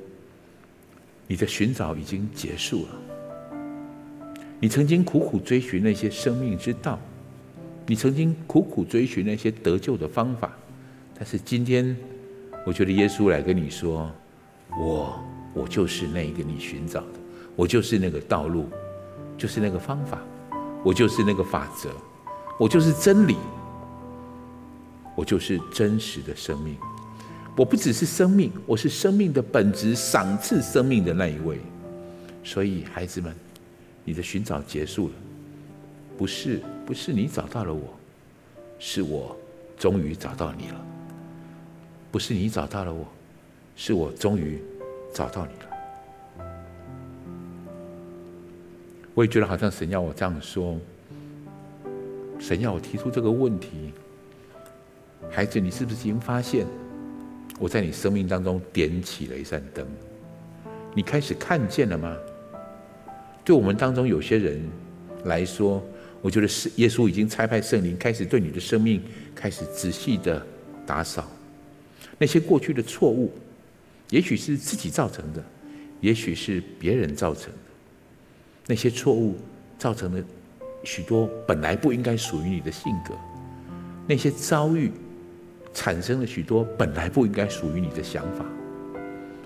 [1.28, 2.90] 你的寻找已经结束了。
[4.60, 7.00] 你曾经苦苦追寻那些生命之道。
[7.88, 10.56] 你曾经苦苦追寻那些得救的方法，
[11.18, 11.96] 但是今天，
[12.66, 14.12] 我觉得耶稣来跟你说
[14.78, 15.20] ：“我，
[15.54, 17.20] 我就是那一个你寻找的，
[17.56, 18.70] 我就是那个道路，
[19.42, 20.20] 就是那个方法，
[20.84, 21.90] 我就是那个法则，
[22.60, 23.36] 我就是真理，
[25.16, 26.78] 我就是真实的生命。
[27.58, 31.58] 我不只是生命，我是生命的本质，赏赐生命的那一位。
[32.44, 33.36] 所以，孩子们，
[34.04, 35.14] 你的寻找结束了。”
[36.20, 37.98] 不是，不是你找到了我，
[38.78, 39.36] 是我
[39.76, 40.80] 终于找到你了。
[42.12, 43.08] 不是你找到了我，
[43.76, 44.62] 是我终于
[45.12, 45.71] 找到你了。
[49.14, 50.80] 我也觉得好像神要我这样说，
[52.40, 53.92] 神要我提出这个问题：
[55.30, 56.66] 孩子，你是不是已经发现
[57.60, 59.86] 我在你生命当中点起了一盏灯？
[60.96, 62.18] 你开始看见了吗？
[63.44, 64.62] 对我们当中有些人
[65.26, 65.84] 来说，
[66.22, 69.02] 我觉得是耶稣已经差派圣灵开始对你的生命
[69.36, 70.46] 开始仔细的
[70.86, 71.30] 打扫，
[72.18, 73.32] 那些过去的错误，
[74.10, 75.44] 也许是自己造成的，
[76.00, 77.52] 也许是别人造成，
[78.68, 79.38] 那些错误
[79.78, 80.24] 造成了
[80.84, 83.14] 许多本来不应该属于你的性格，
[84.08, 84.92] 那些遭遇
[85.74, 88.46] 产生了许多本来不应该属于你的想法。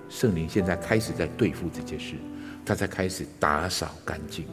[0.09, 2.15] 圣灵现在开始在对付这件事，
[2.65, 4.45] 他在开始打扫干净。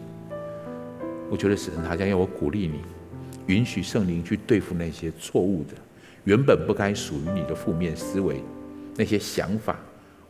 [1.30, 2.80] 我觉得神好像要我鼓励你，
[3.46, 5.74] 允许圣灵去对付那些错误的、
[6.24, 8.42] 原本不该属于你的负面思维、
[8.96, 9.78] 那些想法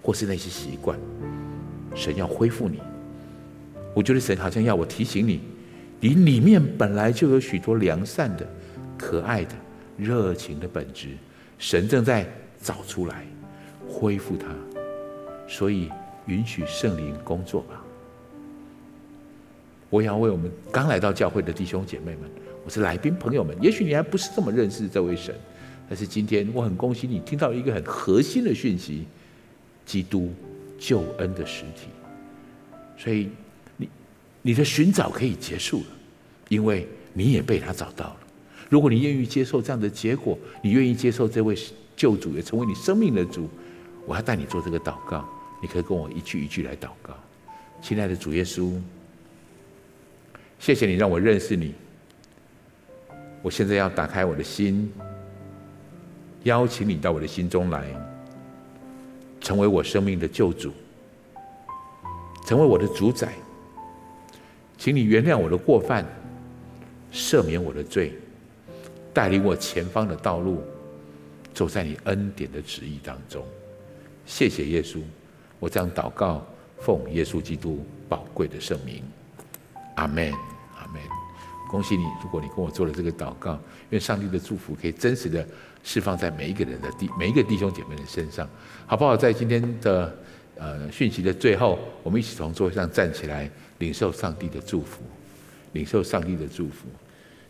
[0.00, 0.98] 或是那些习惯。
[1.94, 2.80] 神要恢复你，
[3.94, 5.40] 我觉得神好像要我提醒你，
[6.00, 8.46] 你里面本来就有许多良善的、
[8.96, 9.54] 可爱的、
[9.96, 11.08] 热情的本质，
[11.58, 12.26] 神正在
[12.60, 13.26] 找出来，
[13.88, 14.48] 恢复它。
[15.46, 15.90] 所以
[16.26, 17.82] 允许圣灵工作吧。
[19.90, 22.30] 我也要为我们刚来到教会的弟兄姐妹们，
[22.64, 25.34] 我是来宾朋友们，也许你还不是这么认识这位神，
[25.88, 29.06] 但是今天我很恭喜你听到一个很核心的讯息：
[29.84, 30.32] 基督。
[30.84, 31.86] 救恩的实体，
[32.98, 33.28] 所以
[34.42, 35.86] 你的寻找可以结束了，
[36.48, 38.16] 因为你也被他找到了。
[38.68, 41.56] 如果你愿意接受这样的结果，你愿意接受这位
[41.96, 43.48] 救主也成为你生命的主，
[44.06, 45.28] 我要带你做这个祷告。
[45.62, 47.14] 你可以跟我一句一句来祷告。
[47.80, 48.72] 亲爱的主耶稣，
[50.58, 51.74] 谢谢你让我认识你。
[53.42, 54.92] 我现在要打开我的心，
[56.44, 57.86] 邀请你到我的心中来。
[59.40, 60.72] 成为我生命的救主，
[62.46, 63.34] 成为我的主宰，
[64.82, 66.04] 请你原谅我的过犯，
[67.12, 68.18] 赦免我的罪，
[69.14, 70.60] 带领我前方的道路，
[71.54, 73.44] 走在你恩典的旨意当中。
[74.26, 74.98] 谢谢耶稣，
[75.60, 76.44] 我这样祷告，
[76.80, 79.04] 奉耶稣基督宝贵的圣名，
[79.94, 80.32] 阿门，
[80.76, 81.00] 阿门。
[81.70, 83.56] 恭喜你，如果你跟我做了这个祷告，
[83.90, 85.46] 愿上帝的祝福可以真实的。
[85.84, 88.48] 释放在每一个人的弟每一个弟兄姐妹的身上，
[88.86, 89.16] 好不好？
[89.16, 90.12] 在今天的
[90.56, 93.48] 呃讯息的最后，我们一起从座位上站起来，
[93.82, 95.02] 领受上帝的祝福，
[95.72, 96.86] 领受上帝的祝福。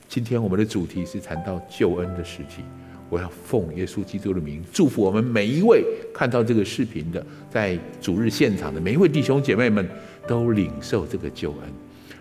[0.08, 2.62] 今天我们的主题是谈到救恩的实体，
[3.10, 9.86] 我要奉耶稣基督的名祝福我们每一位看到这个视频的，在主日现场的每一位弟兄姐妹们，
[10.26, 11.60] 都领受这个救恩，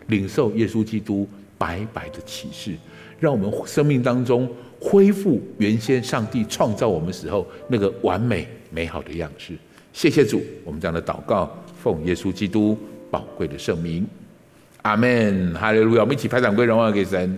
[0.07, 1.25] 领受耶稣基督
[1.57, 2.75] 白白的启示，
[3.17, 4.49] 让我们生命当中。
[4.83, 9.53] 恢复原先上帝创造我们时候那个完美美好的样式。
[9.93, 12.75] 谢谢主，我们这样的祷告，奉耶稣基督
[13.11, 14.07] 宝贵的圣名，
[14.81, 16.01] 阿门，哈利路亚！
[16.01, 17.37] 我们一起拍掌归荣耀给神。